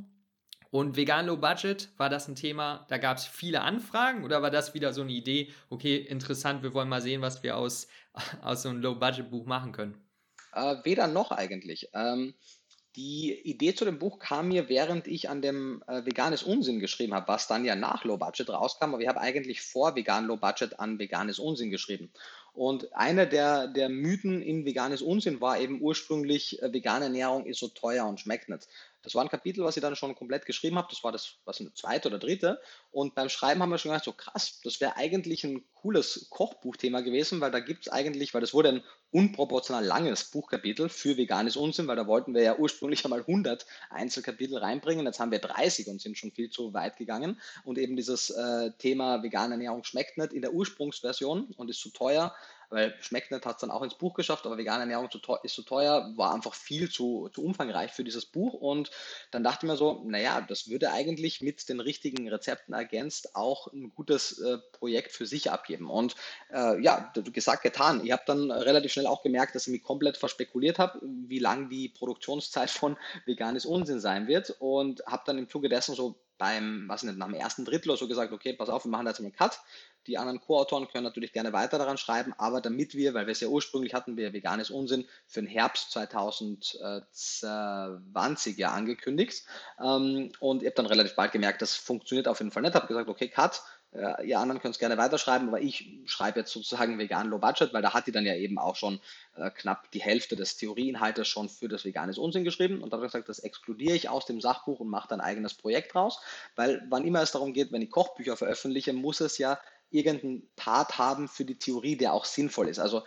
[0.70, 4.52] Und vegan Low Budget, war das ein Thema, da gab es viele Anfragen oder war
[4.52, 7.90] das wieder so eine Idee, okay, interessant, wir wollen mal sehen, was wir aus,
[8.42, 9.98] aus so einem Low Budget Buch machen können?
[10.54, 11.90] Äh, weder noch eigentlich.
[11.94, 12.36] Ähm,
[12.96, 17.14] die Idee zu dem Buch kam mir, während ich an dem äh, Veganes Unsinn geschrieben
[17.14, 18.94] habe, was dann ja nach Low Budget rauskam.
[18.94, 22.12] Aber ich habe eigentlich vor Vegan Low Budget an Veganes Unsinn geschrieben.
[22.54, 27.60] Und einer der, der Mythen in Veganes Unsinn war eben ursprünglich, äh, vegane Ernährung ist
[27.60, 28.68] so teuer und schmeckt nicht.
[29.04, 30.88] Das war ein Kapitel, was ich dann schon komplett geschrieben habe.
[30.90, 32.62] Das war das, was eine zweite oder dritte.
[32.92, 37.02] Und beim Schreiben haben wir schon gedacht, so krass, das wäre eigentlich ein cooles Kochbuchthema
[37.02, 41.56] gewesen, weil da gibt es eigentlich, weil das wurde ein unproportional langes Buchkapitel für veganes
[41.56, 45.06] Unsinn, weil da wollten wir ja ursprünglich einmal 100 Einzelkapitel reinbringen.
[45.06, 47.40] Jetzt haben wir 30 und sind schon viel zu weit gegangen.
[47.64, 51.90] Und eben dieses äh, Thema vegane Ernährung schmeckt nicht in der Ursprungsversion und ist zu
[51.90, 52.34] teuer
[52.72, 55.10] weil schmeckt nicht, hat es dann auch ins Buch geschafft, aber vegane Ernährung
[55.44, 58.90] ist zu teuer, war einfach viel zu, zu umfangreich für dieses Buch und
[59.30, 63.68] dann dachte ich mir so, naja, das würde eigentlich mit den richtigen Rezepten ergänzt auch
[63.72, 66.16] ein gutes äh, Projekt für sich abgeben und
[66.52, 68.06] äh, ja, gesagt, getan.
[68.06, 71.70] Ich habe dann relativ schnell auch gemerkt, dass ich mich komplett verspekuliert habe, wie lang
[71.70, 76.86] die Produktionszeit von veganes Unsinn sein wird und habe dann im Zuge dessen so beim,
[76.88, 79.12] was nicht, nach dem ersten Drittel oder so gesagt, okay, pass auf, wir machen da
[79.12, 79.60] jetzt einen Cut.
[80.08, 83.40] Die anderen Co-Autoren können natürlich gerne weiter daran schreiben, aber damit wir, weil wir es
[83.40, 89.46] ja ursprünglich hatten, wir veganes Unsinn für den Herbst 2020 ja angekündigt.
[89.80, 92.74] Ähm, und ich habe dann relativ bald gemerkt, das funktioniert auf jeden Fall nicht.
[92.74, 93.62] Habe gesagt, okay, Cut,
[93.94, 97.74] äh, ihr anderen könnt es gerne weiterschreiben, aber ich schreibe jetzt sozusagen vegan Low Budget,
[97.74, 99.02] weil da hat die dann ja eben auch schon
[99.36, 103.08] äh, knapp die Hälfte des Theorieinhaltes schon für das veganes Unsinn geschrieben und da habe
[103.08, 106.22] gesagt, das exkludiere ich aus dem Sachbuch und mache dann ein eigenes Projekt raus,
[106.56, 109.60] weil wann immer es darum geht, wenn ich Kochbücher veröffentliche, muss es ja
[109.92, 112.80] irgendeinen Part haben für die Theorie, der auch sinnvoll ist.
[112.80, 113.04] Also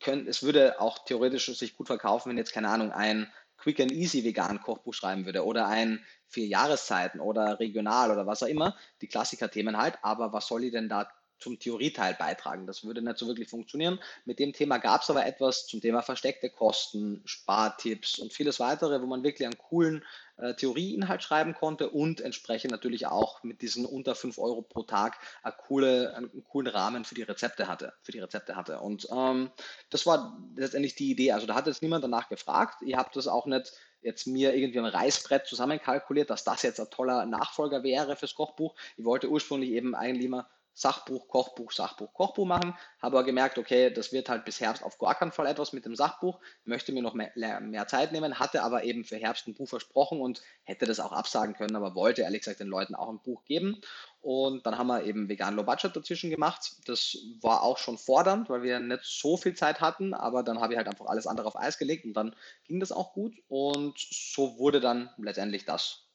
[0.00, 3.92] könnt, es würde auch theoretisch sich gut verkaufen, wenn jetzt keine Ahnung ein Quick and
[3.92, 8.76] Easy vegan Kochbuch schreiben würde oder ein vier Jahreszeiten oder regional oder was auch immer,
[9.00, 11.08] die Klassiker-Themen halt, aber was soll ich denn da
[11.42, 12.66] zum Theorieteil beitragen.
[12.66, 13.98] Das würde nicht so wirklich funktionieren.
[14.24, 19.02] Mit dem Thema gab es aber etwas zum Thema versteckte Kosten, Spartipps und vieles weitere,
[19.02, 20.04] wo man wirklich einen coolen
[20.38, 25.18] äh, Theorieinhalt schreiben konnte und entsprechend natürlich auch mit diesen unter 5 Euro pro Tag
[25.42, 27.92] eine coole, einen coolen Rahmen für die Rezepte hatte.
[28.02, 28.80] Für die Rezepte hatte.
[28.80, 29.50] Und ähm,
[29.90, 31.32] das war letztendlich die Idee.
[31.32, 32.82] Also da hat jetzt niemand danach gefragt.
[32.82, 33.72] Ihr habt das auch nicht
[34.02, 38.74] jetzt mir irgendwie ein Reißbrett zusammenkalkuliert, dass das jetzt ein toller Nachfolger wäre fürs Kochbuch.
[38.96, 42.74] Ich wollte ursprünglich eben eigentlich immer Sachbuch, Kochbuch, Sachbuch, Kochbuch machen.
[43.00, 45.84] Habe aber gemerkt, okay, das wird halt bis Herbst auf gar keinen Fall etwas mit
[45.84, 46.40] dem Sachbuch.
[46.64, 50.20] Möchte mir noch mehr, mehr, Zeit nehmen, hatte aber eben für Herbst ein Buch versprochen
[50.20, 53.44] und hätte das auch absagen können, aber wollte ehrlich gesagt den Leuten auch ein Buch
[53.44, 53.80] geben.
[54.20, 56.76] Und dann haben wir eben Vegan Low Budget dazwischen gemacht.
[56.86, 60.72] Das war auch schon fordernd, weil wir nicht so viel Zeit hatten, aber dann habe
[60.72, 63.34] ich halt einfach alles andere auf Eis gelegt und dann ging das auch gut.
[63.48, 66.06] Und so wurde dann letztendlich das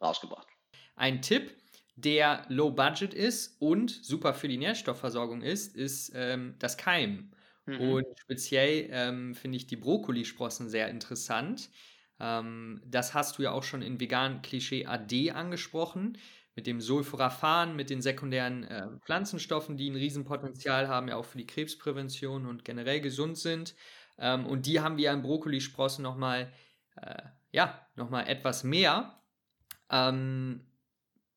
[0.00, 0.48] rausgebracht.
[0.96, 1.56] Ein Tipp,
[2.04, 7.34] der low budget ist und super für die Nährstoffversorgung ist, ist ähm, das Keimen.
[7.66, 7.80] Mhm.
[7.80, 11.70] Und speziell ähm, finde ich die Brokkolisprossen sehr interessant.
[12.18, 16.18] Ähm, das hast du ja auch schon in vegan Klischee AD angesprochen,
[16.54, 21.38] mit dem Sulforaphan, mit den sekundären äh, Pflanzenstoffen, die ein Riesenpotenzial haben, ja auch für
[21.38, 23.74] die Krebsprävention und generell gesund sind.
[24.18, 26.52] Ähm, und die haben wir in Brokkolisprossen nochmal,
[26.96, 27.22] äh,
[27.52, 29.18] ja, nochmal etwas mehr.
[29.90, 30.66] Ähm,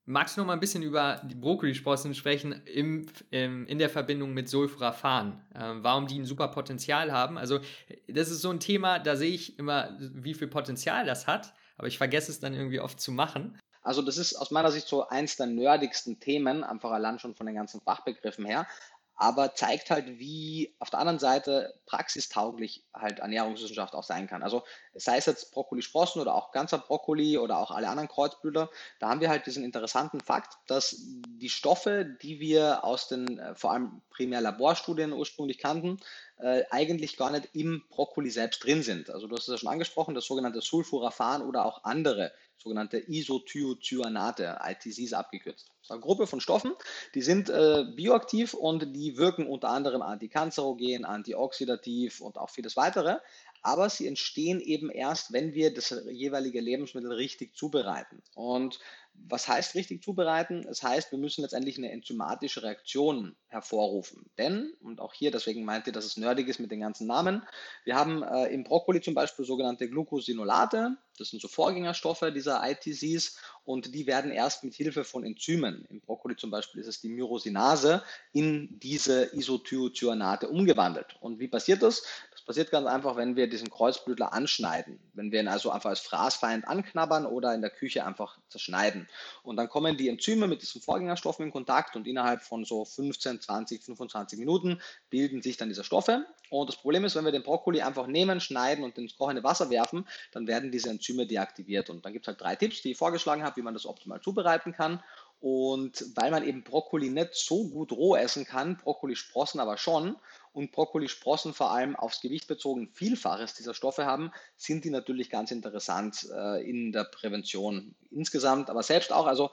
[0.07, 4.35] Magst du noch mal ein bisschen über die Brokkolisprossen sprechen im, im, in der Verbindung
[4.35, 5.43] mit Sulforaphan?
[5.55, 7.39] Ähm, warum die ein super Potenzial haben?
[7.39, 7.59] Also,
[8.07, 11.87] das ist so ein Thema, da sehe ich immer, wie viel Potenzial das hat, aber
[11.87, 13.57] ich vergesse es dann irgendwie oft zu machen.
[13.81, 17.47] Also, das ist aus meiner Sicht so eins der nerdigsten Themen, einfach allein schon von
[17.47, 18.67] den ganzen Fachbegriffen her
[19.15, 24.43] aber zeigt halt, wie auf der anderen Seite praxistauglich halt Ernährungswissenschaft auch sein kann.
[24.43, 24.63] Also
[24.93, 29.21] sei es jetzt Brokkoli-Sprossen oder auch ganzer Brokkoli oder auch alle anderen Kreuzblüter, da haben
[29.21, 34.01] wir halt diesen interessanten Fakt, dass die Stoffe, die wir aus den äh, vor allem
[34.09, 35.99] primär Laborstudien ursprünglich kannten,
[36.37, 39.09] äh, eigentlich gar nicht im Brokkoli selbst drin sind.
[39.09, 44.59] Also du hast es ja schon angesprochen, das sogenannte Sulforaphan oder auch andere sogenannte Isothiocyanate,
[44.63, 45.67] ITCs abgekürzt.
[45.67, 46.73] Das ist eine Gruppe von Stoffen,
[47.13, 53.17] die sind äh, bioaktiv und die wirken unter anderem antikanzerogen, antioxidativ und auch vieles weitere.
[53.61, 58.21] Aber sie entstehen eben erst, wenn wir das jeweilige Lebensmittel richtig zubereiten.
[58.35, 58.79] Und
[59.27, 60.65] was heißt richtig zubereiten?
[60.69, 64.29] Es heißt, wir müssen letztendlich eine enzymatische Reaktion hervorrufen.
[64.37, 67.41] Denn, und auch hier, deswegen meint ihr, dass es nerdig ist mit den ganzen Namen,
[67.83, 73.39] wir haben äh, im Brokkoli zum Beispiel sogenannte Glucosinolate, das sind so Vorgängerstoffe dieser ITCs
[73.63, 77.09] und die werden erst mit Hilfe von Enzymen, im Brokkoli zum Beispiel ist es die
[77.09, 78.03] Myrosinase,
[78.33, 81.15] in diese Isothiocyanate umgewandelt.
[81.21, 82.03] Und wie passiert das?
[82.45, 84.99] Passiert ganz einfach, wenn wir diesen Kreuzblütler anschneiden.
[85.13, 89.07] Wenn wir ihn also einfach als Fraßfeind anknabbern oder in der Küche einfach zerschneiden.
[89.43, 93.41] Und dann kommen die Enzyme mit diesen Vorgängerstoffen in Kontakt und innerhalb von so 15,
[93.41, 94.79] 20, 25 Minuten
[95.09, 96.25] bilden sich dann diese Stoffe.
[96.49, 99.69] Und das Problem ist, wenn wir den Brokkoli einfach nehmen, schneiden und ins kochende Wasser
[99.69, 101.89] werfen, dann werden diese Enzyme deaktiviert.
[101.89, 104.21] Und dann gibt es halt drei Tipps, die ich vorgeschlagen habe, wie man das optimal
[104.21, 105.01] zubereiten kann.
[105.41, 110.15] Und weil man eben Brokkoli nicht so gut roh essen kann, Brokkolisprossen aber schon
[110.55, 115.51] und Brokkolisprossen vor allem aufs Gewicht bezogen Vielfaches dieser Stoffe haben, sind die natürlich ganz
[115.51, 119.51] interessant äh, in der Prävention insgesamt, aber selbst auch, also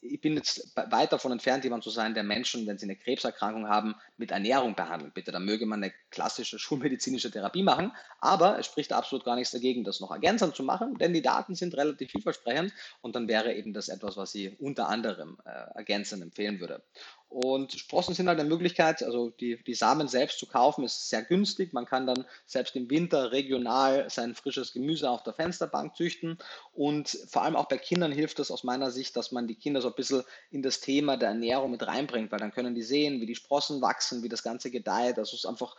[0.00, 3.68] ich bin jetzt weit davon entfernt, jemand zu sein, der Menschen, wenn sie eine Krebserkrankung
[3.68, 5.12] haben, mit Ernährung behandelt.
[5.12, 9.50] Bitte, da möge man eine klassische schulmedizinische Therapie machen, aber es spricht absolut gar nichts
[9.50, 12.72] dagegen, das noch ergänzend zu machen, denn die Daten sind relativ vielversprechend
[13.02, 16.82] und dann wäre eben das etwas, was ich unter anderem äh, ergänzend empfehlen würde.
[17.28, 21.22] Und Sprossen sind halt eine Möglichkeit, also die, die Samen selbst zu kaufen, ist sehr
[21.22, 21.74] günstig.
[21.74, 26.38] Man kann dann selbst im Winter regional sein frisches Gemüse auf der Fensterbank züchten.
[26.72, 29.82] Und vor allem auch bei Kindern hilft es aus meiner Sicht, dass man die Kinder
[29.82, 33.20] so ein bisschen in das Thema der Ernährung mit reinbringt, weil dann können die sehen,
[33.20, 35.18] wie die Sprossen wachsen, wie das Ganze gedeiht.
[35.18, 35.76] Also es ist einfach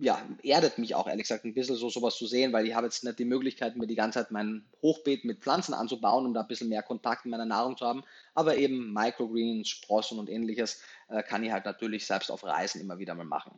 [0.00, 2.86] ja, erdet mich auch ehrlich gesagt ein bisschen so sowas zu sehen, weil ich habe
[2.86, 6.40] jetzt nicht die Möglichkeit, mir die ganze Zeit mein Hochbeet mit Pflanzen anzubauen, um da
[6.40, 8.02] ein bisschen mehr Kontakt in meiner Nahrung zu haben.
[8.34, 12.98] Aber eben Microgreens, Sprossen und ähnliches äh, kann ich halt natürlich selbst auf Reisen immer
[12.98, 13.52] wieder mal machen.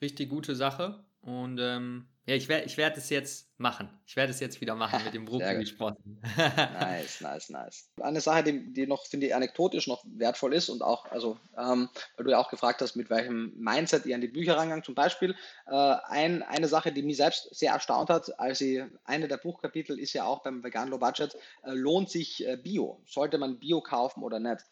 [0.00, 1.04] Richtig gute Sache.
[1.22, 3.88] Und ähm, ja, ich werde ich werd es jetzt machen.
[4.06, 6.20] Ich werde es jetzt wieder machen mit dem Brokkoli-Sprossen.
[6.36, 7.90] nice, nice, nice.
[8.00, 11.88] Eine Sache, die, die noch, finde ich, anekdotisch noch wertvoll ist und auch, also, ähm,
[12.16, 14.94] weil du ja auch gefragt hast, mit welchem Mindset ihr an die Bücher rangegangen, zum
[14.94, 19.36] Beispiel, äh, ein, eine Sache, die mich selbst sehr erstaunt hat, als ich, eine der
[19.36, 23.00] Buchkapitel ist ja auch beim Vegan Low Budget, äh, lohnt sich äh, Bio?
[23.06, 24.64] Sollte man Bio kaufen oder nicht?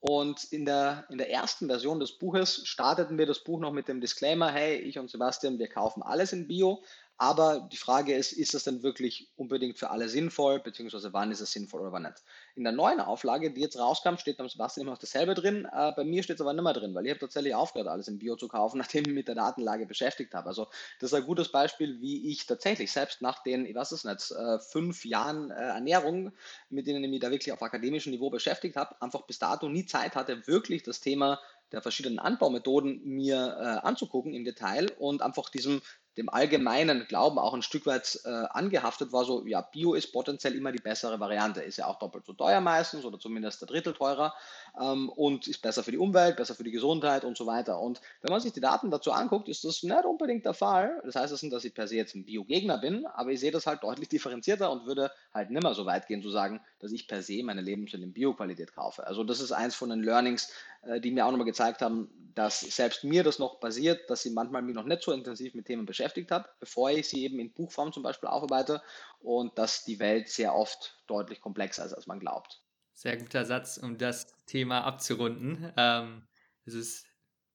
[0.00, 3.88] Und in der, in der ersten Version des Buches starteten wir das Buch noch mit
[3.88, 6.82] dem Disclaimer, hey, ich und Sebastian, wir kaufen alles in Bio,
[7.20, 11.40] aber die Frage ist, ist das denn wirklich unbedingt für alle sinnvoll, beziehungsweise wann ist
[11.40, 12.22] es sinnvoll oder wann nicht?
[12.54, 15.66] In der neuen Auflage, die jetzt rauskam, steht beim Sebastian immer noch dasselbe drin.
[15.72, 18.06] Äh, bei mir steht es aber nicht mehr drin, weil ich habe tatsächlich aufgehört, alles
[18.06, 20.46] im Bio zu kaufen, nachdem ich mich mit der Datenlage beschäftigt habe.
[20.46, 20.68] Also
[21.00, 24.30] das ist ein gutes Beispiel, wie ich tatsächlich selbst nach den, ich weiß es nicht,
[24.30, 26.30] äh, fünf Jahren äh, Ernährung,
[26.70, 29.86] mit denen ich mich da wirklich auf akademischem Niveau beschäftigt habe, einfach bis dato nie
[29.86, 31.40] Zeit hatte, wirklich das Thema
[31.72, 35.82] der verschiedenen Anbaumethoden mir äh, anzugucken im Detail und einfach diesem
[36.18, 40.54] dem allgemeinen Glauben auch ein Stück weit äh, angehaftet war, so, ja, Bio ist potenziell
[40.54, 43.94] immer die bessere Variante, ist ja auch doppelt so teuer meistens oder zumindest ein Drittel
[43.94, 44.34] teurer
[44.80, 47.80] ähm, und ist besser für die Umwelt, besser für die Gesundheit und so weiter.
[47.80, 51.00] Und wenn man sich die Daten dazu anguckt, ist das nicht unbedingt der Fall.
[51.04, 53.66] Das heißt nicht, dass ich per se jetzt ein Bio-Gegner bin, aber ich sehe das
[53.66, 57.22] halt deutlich differenzierter und würde halt nimmer so weit gehen zu sagen, dass ich per
[57.22, 59.06] se meine Lebensmittel in Bio-Qualität kaufe.
[59.06, 60.52] Also das ist eins von den Learnings,
[60.82, 64.32] äh, die mir auch nochmal gezeigt haben, dass selbst mir das noch passiert, dass ich
[64.32, 67.52] manchmal mich noch nicht so intensiv mit Themen beschäftigt habe, bevor ich sie eben in
[67.52, 68.80] Buchform zum Beispiel aufarbeite
[69.20, 72.62] und dass die Welt sehr oft deutlich komplexer ist, als man glaubt.
[72.94, 75.72] Sehr guter Satz, um das Thema abzurunden.
[75.76, 76.26] Ähm,
[76.64, 77.06] es ist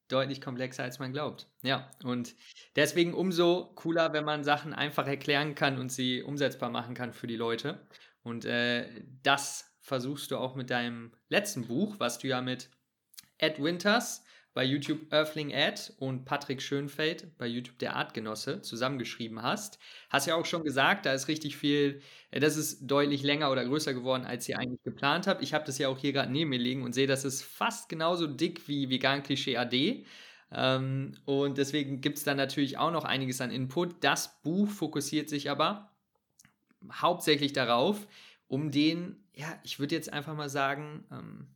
[0.08, 1.48] deutlich komplexer, als man glaubt.
[1.62, 2.34] Ja, und
[2.76, 7.26] deswegen umso cooler, wenn man Sachen einfach erklären kann und sie umsetzbar machen kann für
[7.26, 7.86] die Leute.
[8.22, 12.70] Und äh, das versuchst du auch mit deinem letzten Buch, was du ja mit
[13.38, 14.23] Ed Winters
[14.54, 19.80] bei YouTube Earthling Ed und Patrick Schönfeld bei YouTube der Artgenosse zusammengeschrieben hast.
[20.08, 22.00] Hast ja auch schon gesagt, da ist richtig viel,
[22.30, 25.42] äh, das ist deutlich länger oder größer geworden, als ihr eigentlich geplant habt.
[25.42, 27.88] Ich habe das ja auch hier gerade neben mir liegen und sehe, das ist fast
[27.88, 30.06] genauso dick wie Vegan Klischee AD.
[30.52, 34.04] Ähm, und deswegen gibt es da natürlich auch noch einiges an Input.
[34.04, 35.90] Das Buch fokussiert sich aber
[36.92, 38.06] hauptsächlich darauf,
[38.46, 41.48] um den, ja, ich würde jetzt einfach mal sagen, ähm,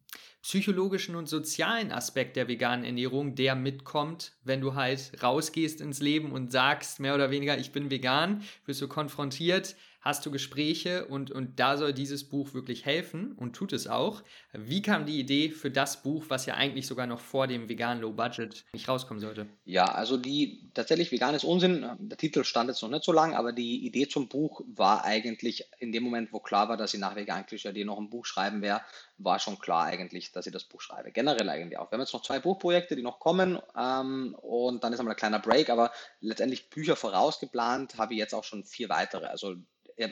[0.49, 6.33] psychologischen und sozialen Aspekt der veganen Ernährung, der mitkommt, wenn du halt rausgehst ins Leben
[6.33, 9.77] und sagst, mehr oder weniger, ich bin vegan, wirst du konfrontiert
[10.09, 14.23] hast du Gespräche und, und da soll dieses Buch wirklich helfen und tut es auch.
[14.55, 18.01] Wie kam die Idee für das Buch, was ja eigentlich sogar noch vor dem veganen
[18.01, 19.47] Low Budget nicht rauskommen sollte?
[19.67, 23.53] Ja, also die tatsächlich veganes Unsinn, der Titel stand jetzt noch nicht so lang, aber
[23.53, 27.15] die Idee zum Buch war eigentlich in dem Moment, wo klar war, dass ich nach
[27.15, 28.85] vegan Klischee noch ein Buch schreiben werde,
[29.19, 31.13] war schon klar eigentlich, dass ich das Buch schreibe.
[31.13, 31.91] Generell eigentlich auch.
[31.91, 35.19] Wir haben jetzt noch zwei Buchprojekte, die noch kommen ähm, und dann ist einmal ein
[35.19, 39.27] kleiner Break, aber letztendlich Bücher vorausgeplant habe ich jetzt auch schon vier weitere.
[39.27, 39.57] Also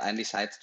[0.01, 0.59] eigentlich seit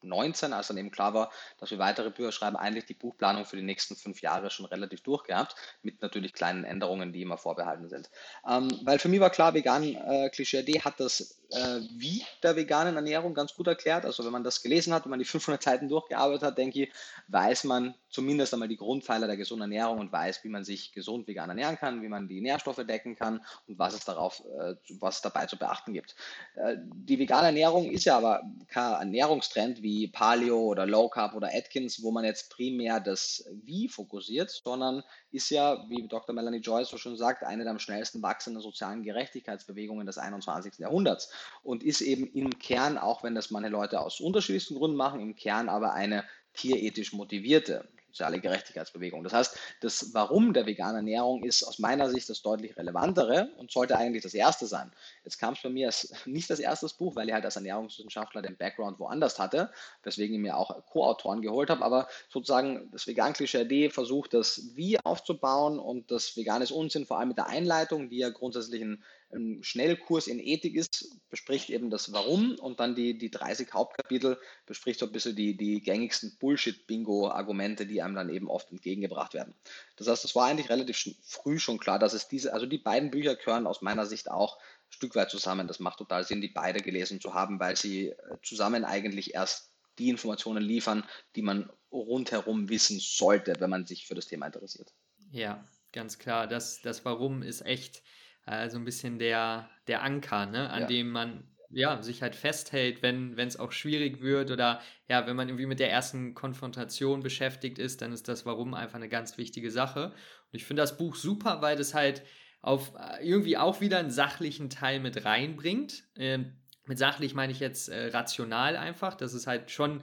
[0.00, 3.56] 2019, als dann eben klar war, dass wir weitere Bücher schreiben, eigentlich die Buchplanung für
[3.56, 8.10] die nächsten fünf Jahre schon relativ durchgehabt, mit natürlich kleinen Änderungen, die immer vorbehalten sind.
[8.48, 12.56] Ähm, weil für mich war klar, vegan äh, Klischee D hat das äh, Wie der
[12.56, 14.04] veganen Ernährung ganz gut erklärt.
[14.04, 16.92] Also wenn man das gelesen hat, wenn man die 500 Seiten durchgearbeitet hat, denke ich,
[17.28, 21.28] weiß man zumindest einmal die Grundpfeiler der gesunden Ernährung und weiß, wie man sich gesund
[21.28, 25.22] vegan ernähren kann, wie man die Nährstoffe decken kann und was es darauf, äh, was
[25.22, 26.16] dabei zu beachten gibt.
[26.54, 31.50] Äh, die vegane Ernährung ist ja aber kein Ernährungstrend wie Paleo oder Low Carb oder
[31.54, 36.34] Atkins, wo man jetzt primär das Wie fokussiert, sondern ist ja, wie Dr.
[36.34, 40.78] Melanie Joyce so schon sagt, eine der am schnellsten wachsenden sozialen Gerechtigkeitsbewegungen des 21.
[40.78, 41.30] Jahrhunderts
[41.62, 45.36] und ist eben im Kern, auch wenn das manche Leute aus unterschiedlichsten Gründen machen, im
[45.36, 49.22] Kern aber eine tierethisch motivierte soziale Gerechtigkeitsbewegung.
[49.24, 53.70] Das heißt, das Warum der veganen Ernährung ist aus meiner Sicht das deutlich relevantere und
[53.70, 54.90] sollte eigentlich das erste sein.
[55.24, 58.40] Jetzt kam es bei mir als nicht das erste Buch, weil ich halt als Ernährungswissenschaftler
[58.40, 59.70] den Background woanders hatte,
[60.02, 65.78] weswegen ich mir auch Co-Autoren geholt habe, aber sozusagen das Vegan-Klischee versucht, das Wie aufzubauen
[65.78, 69.02] und das Veganes Unsinn vor allem mit der Einleitung, die ja grundsätzlich ein
[69.32, 74.38] ein Schnellkurs in Ethik ist, bespricht eben das Warum und dann die, die 30 Hauptkapitel
[74.66, 79.54] bespricht so ein bisschen die, die gängigsten Bullshit-Bingo-Argumente, die einem dann eben oft entgegengebracht werden.
[79.96, 83.10] Das heißt, es war eigentlich relativ früh schon klar, dass es diese, also die beiden
[83.10, 85.66] Bücher gehören aus meiner Sicht auch ein Stück weit zusammen.
[85.66, 89.72] Das macht total Sinn, die beide gelesen zu haben, weil sie äh, zusammen eigentlich erst
[89.98, 91.04] die Informationen liefern,
[91.34, 94.92] die man rundherum wissen sollte, wenn man sich für das Thema interessiert.
[95.32, 96.46] Ja, ganz klar.
[96.46, 98.02] Das, das Warum ist echt
[98.46, 100.86] äh, so ein bisschen der, der Anker, ne, an Ja.
[100.86, 105.48] dem man ja, sich halt festhält, wenn es auch schwierig wird oder ja, wenn man
[105.48, 109.70] irgendwie mit der ersten Konfrontation beschäftigt ist, dann ist das Warum einfach eine ganz wichtige
[109.72, 110.06] Sache.
[110.06, 110.14] Und
[110.52, 112.22] ich finde das Buch super, weil das halt
[112.62, 116.04] auf äh, irgendwie auch wieder einen sachlichen Teil mit reinbringt.
[116.16, 116.52] Ähm,
[116.84, 120.02] mit sachlich meine ich jetzt äh, rational einfach, dass es halt schon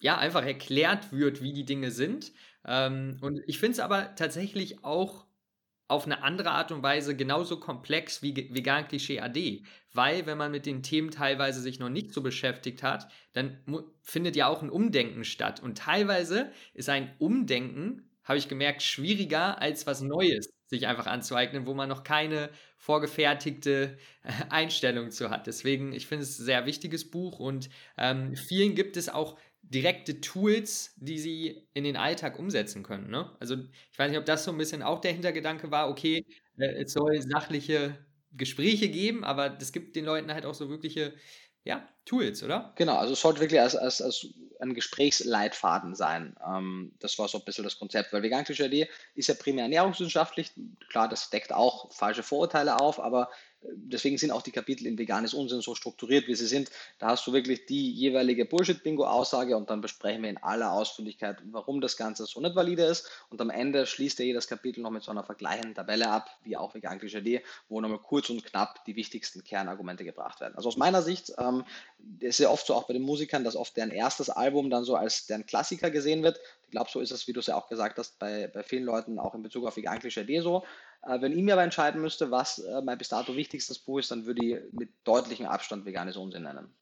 [0.00, 2.32] ja einfach erklärt wird, wie die Dinge sind.
[2.64, 5.26] Ähm, und ich finde es aber tatsächlich auch
[5.90, 9.64] auf eine andere Art und Weise genauso komplex wie Vegan Klischee AD.
[9.92, 13.58] Weil, wenn man mit den Themen teilweise sich noch nicht so beschäftigt hat, dann
[14.02, 15.60] findet ja auch ein Umdenken statt.
[15.60, 21.66] Und teilweise ist ein Umdenken, habe ich gemerkt, schwieriger als was Neues sich einfach anzueignen,
[21.66, 25.48] wo man noch keine vorgefertigte äh, Einstellung zu hat.
[25.48, 27.68] Deswegen, ich finde es ein sehr wichtiges Buch und
[27.98, 29.36] ähm, vielen gibt es auch
[29.70, 33.08] direkte Tools, die sie in den Alltag umsetzen können.
[33.08, 33.30] Ne?
[33.38, 33.54] Also
[33.92, 36.26] ich weiß nicht, ob das so ein bisschen auch der Hintergedanke war, okay,
[36.58, 37.96] äh, es soll sachliche
[38.32, 41.14] Gespräche geben, aber es gibt den Leuten halt auch so wirkliche
[41.64, 42.72] ja, Tools, oder?
[42.76, 44.26] Genau, also es sollte wirklich als, als, als
[44.60, 46.34] ein Gesprächsleitfaden sein.
[46.44, 50.52] Ähm, das war so ein bisschen das Konzept, weil veganische Idee ist ja primär ernährungswissenschaftlich.
[50.90, 53.30] Klar, das deckt auch falsche Vorurteile auf, aber
[53.62, 56.70] deswegen sind auch die Kapitel in Veganes Unsinn so strukturiert, wie sie sind.
[56.98, 61.80] Da hast du wirklich die jeweilige Bullshit-Bingo-Aussage und dann besprechen wir in aller Ausführlichkeit, warum
[61.80, 63.10] das Ganze so nicht valide ist.
[63.28, 66.56] Und am Ende schließt er jedes Kapitel noch mit so einer vergleichenden Tabelle ab, wie
[66.56, 70.54] auch vegan Klischee, wo nochmal kurz und knapp die wichtigsten Kernargumente gebracht werden.
[70.56, 71.64] Also aus meiner Sicht ähm,
[72.20, 74.96] ist ja oft so auch bei den Musikern, dass oft deren erstes Album dann so
[74.96, 76.40] als deren Klassiker gesehen wird.
[76.64, 78.84] Ich glaube, so ist es, wie du es ja auch gesagt hast, bei, bei vielen
[78.84, 80.64] Leuten auch in Bezug auf vegan Klischee so.
[81.02, 84.10] Äh, wenn ich mir aber entscheiden müsste, was äh, mein bis dato wichtigstes Buch ist,
[84.10, 86.74] dann würde ich mit deutlichem Abstand veganes Unsinn nennen.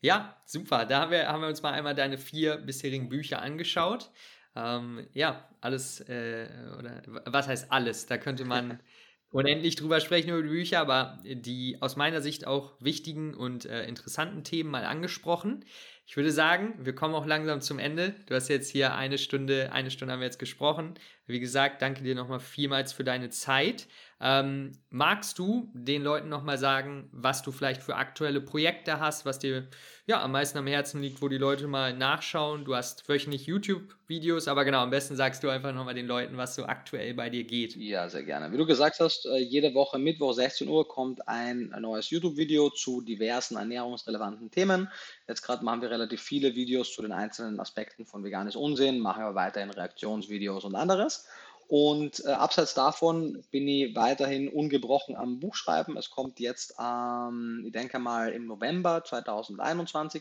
[0.00, 0.86] Ja, super.
[0.86, 4.10] Da haben wir, haben wir uns mal einmal deine vier bisherigen Bücher angeschaut.
[4.56, 6.48] Ähm, ja, alles, äh,
[6.78, 8.06] oder was heißt alles?
[8.06, 8.80] Da könnte man
[9.30, 13.84] unendlich drüber sprechen über die Bücher, aber die aus meiner Sicht auch wichtigen und äh,
[13.84, 15.64] interessanten Themen mal angesprochen.
[16.06, 18.16] Ich würde sagen, wir kommen auch langsam zum Ende.
[18.26, 20.94] Du hast jetzt hier eine Stunde, eine Stunde haben wir jetzt gesprochen.
[21.26, 23.86] Wie gesagt, danke dir nochmal vielmals für deine Zeit.
[24.22, 29.38] Ähm, magst du den Leuten nochmal sagen, was du vielleicht für aktuelle Projekte hast, was
[29.38, 29.68] dir
[30.06, 32.66] ja am meisten am Herzen liegt, wo die Leute mal nachschauen?
[32.66, 36.54] Du hast wöchentlich YouTube-Videos, aber genau, am besten sagst du einfach nochmal den Leuten, was
[36.54, 37.76] so aktuell bei dir geht.
[37.76, 38.52] Ja, sehr gerne.
[38.52, 43.00] Wie du gesagt hast, äh, jede Woche Mittwoch 16 Uhr kommt ein neues YouTube-Video zu
[43.00, 44.90] diversen ernährungsrelevanten Themen.
[45.28, 49.22] Jetzt gerade machen wir relativ viele Videos zu den einzelnen Aspekten von veganes Unsinn, machen
[49.22, 51.26] aber weiterhin Reaktionsvideos und anderes.
[51.70, 55.96] Und äh, abseits davon bin ich weiterhin ungebrochen am Buchschreiben.
[55.96, 60.20] Es kommt jetzt, ähm, ich denke mal, im November 2021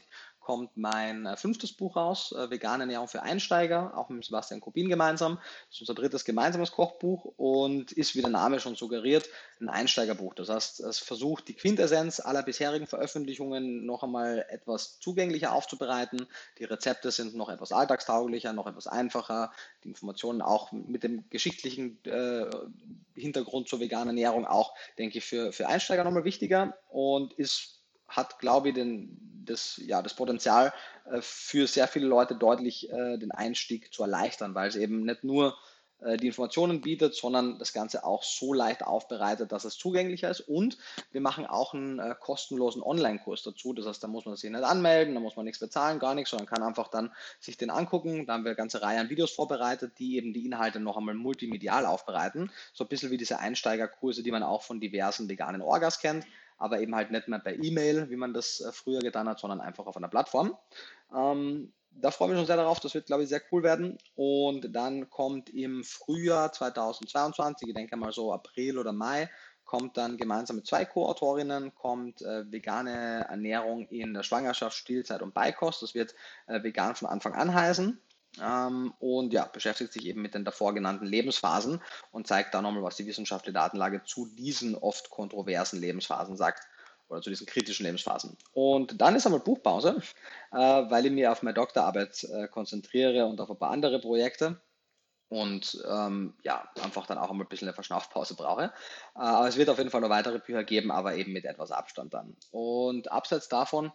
[0.50, 4.89] kommt mein äh, fünftes Buch raus, äh, Vegane Ernährung für Einsteiger, auch mit Sebastian Kubin
[4.89, 5.36] gemeinsam.
[5.68, 9.30] Das ist unser drittes gemeinsames Kochbuch und ist, wie der Name schon suggeriert,
[9.62, 10.34] ein Einsteigerbuch.
[10.34, 16.26] Das heißt, es versucht, die Quintessenz aller bisherigen Veröffentlichungen noch einmal etwas zugänglicher aufzubereiten.
[16.58, 19.52] Die Rezepte sind noch etwas alltagstauglicher, noch etwas einfacher.
[19.84, 22.50] Die Informationen auch mit dem geschichtlichen äh,
[23.14, 27.78] Hintergrund zur veganen Ernährung auch, denke ich, für, für Einsteiger nochmal wichtiger und ist
[28.10, 30.74] hat, glaube ich, den, das, ja, das Potenzial
[31.05, 35.24] äh, für sehr viele Leute deutlich äh, den Einstieg zu erleichtern, weil es eben nicht
[35.24, 35.57] nur
[36.01, 40.41] äh, die Informationen bietet, sondern das Ganze auch so leicht aufbereitet, dass es zugänglicher ist.
[40.41, 40.78] Und
[41.12, 43.74] wir machen auch einen kostenlosen Online-Kurs dazu.
[43.74, 46.30] Das heißt, da muss man sich nicht anmelden, da muss man nichts bezahlen, gar nichts,
[46.30, 48.26] sondern kann einfach dann sich den angucken.
[48.26, 51.16] Da haben wir eine ganze Reihe an Videos vorbereitet, die eben die Inhalte noch einmal
[51.16, 52.51] multimedial aufbereiten.
[52.74, 56.26] So ein bisschen wie diese Einsteigerkurse, die man auch von diversen veganen Orgas kennt
[56.60, 59.62] aber eben halt nicht mehr per E-Mail, wie man das äh, früher getan hat, sondern
[59.62, 60.55] einfach auf einer Plattform.
[61.16, 63.97] Ähm, da freue ich mich schon sehr darauf, das wird, glaube ich, sehr cool werden.
[64.16, 69.30] Und dann kommt im Frühjahr 2022, ich denke mal so April oder Mai,
[69.66, 75.34] kommt dann gemeinsam mit zwei Co-Autorinnen, kommt äh, vegane Ernährung in der Schwangerschaft, Stillzeit und
[75.34, 75.82] Beikost.
[75.82, 76.16] Das wird
[76.47, 78.01] äh, vegan von Anfang an heißen.
[78.41, 82.84] Ähm, und ja, beschäftigt sich eben mit den davor genannten Lebensphasen und zeigt da nochmal,
[82.84, 86.67] was die wissenschaftliche Datenlage zu diesen oft kontroversen Lebensphasen sagt
[87.09, 88.38] oder zu diesen kritischen Lebensphasen.
[88.53, 90.01] Und dann ist einmal Buchpause,
[90.51, 94.61] äh, weil ich mich auf meine Doktorarbeit äh, konzentriere und auf ein paar andere Projekte
[95.30, 98.64] und ähm, ja, einfach dann auch einmal ein bisschen eine Verschnaufpause brauche.
[98.64, 98.69] Äh,
[99.19, 102.14] aber es wird auf jeden Fall noch weitere Bücher geben, aber eben mit etwas Abstand
[102.14, 102.35] dann.
[102.51, 103.91] Und abseits davon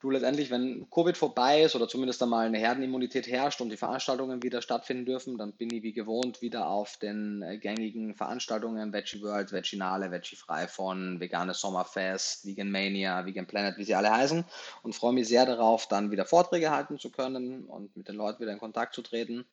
[0.00, 4.42] du letztendlich, wenn Covid vorbei ist oder zumindest einmal eine Herdenimmunität herrscht und die Veranstaltungen
[4.42, 9.20] wieder stattfinden dürfen, dann bin ich wie gewohnt wieder auf den äh, gängigen Veranstaltungen Veggie
[9.22, 14.44] World, Veginale, Veggie Frei von Veganes Sommerfest, Vegan Mania, Vegan Planet, wie sie alle heißen
[14.82, 18.40] und freue mich sehr darauf, dann wieder Vorträge halten zu können und mit den Leuten
[18.40, 19.46] wieder in Kontakt zu treten.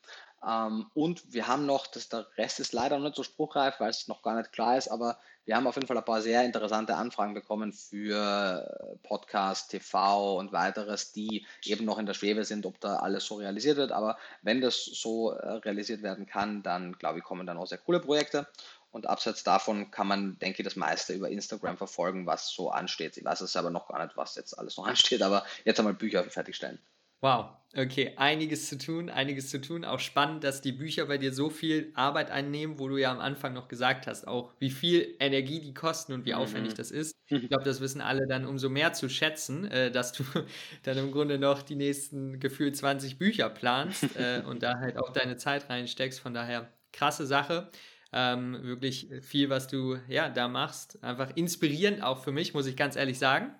[0.47, 3.89] Ähm, und wir haben noch, das, der Rest ist leider noch nicht so spruchreif, weil
[3.89, 6.43] es noch gar nicht klar ist, aber wir haben auf jeden Fall ein paar sehr
[6.43, 12.65] interessante Anfragen bekommen für Podcast, TV und weiteres, die eben noch in der Schwebe sind,
[12.65, 13.91] ob da alles so realisiert wird.
[13.91, 17.77] Aber wenn das so äh, realisiert werden kann, dann glaube ich, kommen dann auch sehr
[17.77, 18.47] coole Projekte.
[18.91, 23.17] Und abseits davon kann man, denke ich, das meiste über Instagram verfolgen, was so ansteht.
[23.17, 25.93] Ich weiß es aber noch gar nicht, was jetzt alles noch ansteht, aber jetzt einmal
[25.93, 26.79] Bücher fertigstellen.
[27.25, 29.83] Wow, okay, einiges zu tun, einiges zu tun.
[29.83, 33.19] Auch spannend, dass die Bücher bei dir so viel Arbeit einnehmen, wo du ja am
[33.19, 36.37] Anfang noch gesagt hast, auch wie viel Energie die kosten und wie mhm.
[36.37, 37.15] aufwendig das ist.
[37.27, 40.23] Ich glaube, das wissen alle dann umso mehr zu schätzen, äh, dass du
[40.83, 45.09] dann im Grunde noch die nächsten gefühlt 20 Bücher planst äh, und da halt auch
[45.09, 46.19] deine Zeit reinsteckst.
[46.19, 47.71] Von daher krasse Sache.
[48.13, 51.03] Ähm, wirklich viel, was du ja da machst.
[51.03, 53.55] Einfach inspirierend auch für mich, muss ich ganz ehrlich sagen.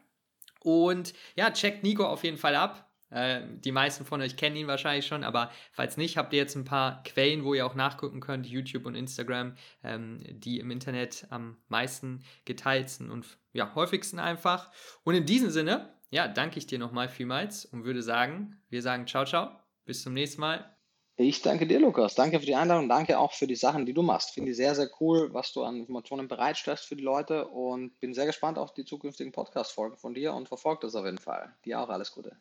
[0.59, 2.85] Und ja, checkt Nico auf jeden Fall ab.
[3.15, 6.55] Äh, die meisten von euch kennen ihn wahrscheinlich schon, aber falls nicht, habt ihr jetzt
[6.55, 11.25] ein paar Quellen, wo ihr auch nachgucken könnt, YouTube und Instagram, ähm, die im Internet
[11.29, 14.69] am meisten geteilt sind und ja, häufigsten einfach.
[15.05, 19.07] Und in diesem Sinne, ja, danke ich dir nochmal vielmals und würde sagen, wir sagen
[19.07, 19.49] ciao, ciao,
[19.85, 20.75] bis zum nächsten Mal.
[21.17, 22.15] Ich danke dir, Lukas.
[22.15, 22.89] Danke für die Einladung.
[22.89, 24.31] Danke auch für die Sachen, die du machst.
[24.31, 28.13] Finde ich sehr, sehr cool, was du an Informationen bereitstellst für die Leute und bin
[28.13, 31.55] sehr gespannt auf die zukünftigen Podcast-Folgen von dir und verfolge das auf jeden Fall.
[31.63, 32.35] Dir auch alles Gute.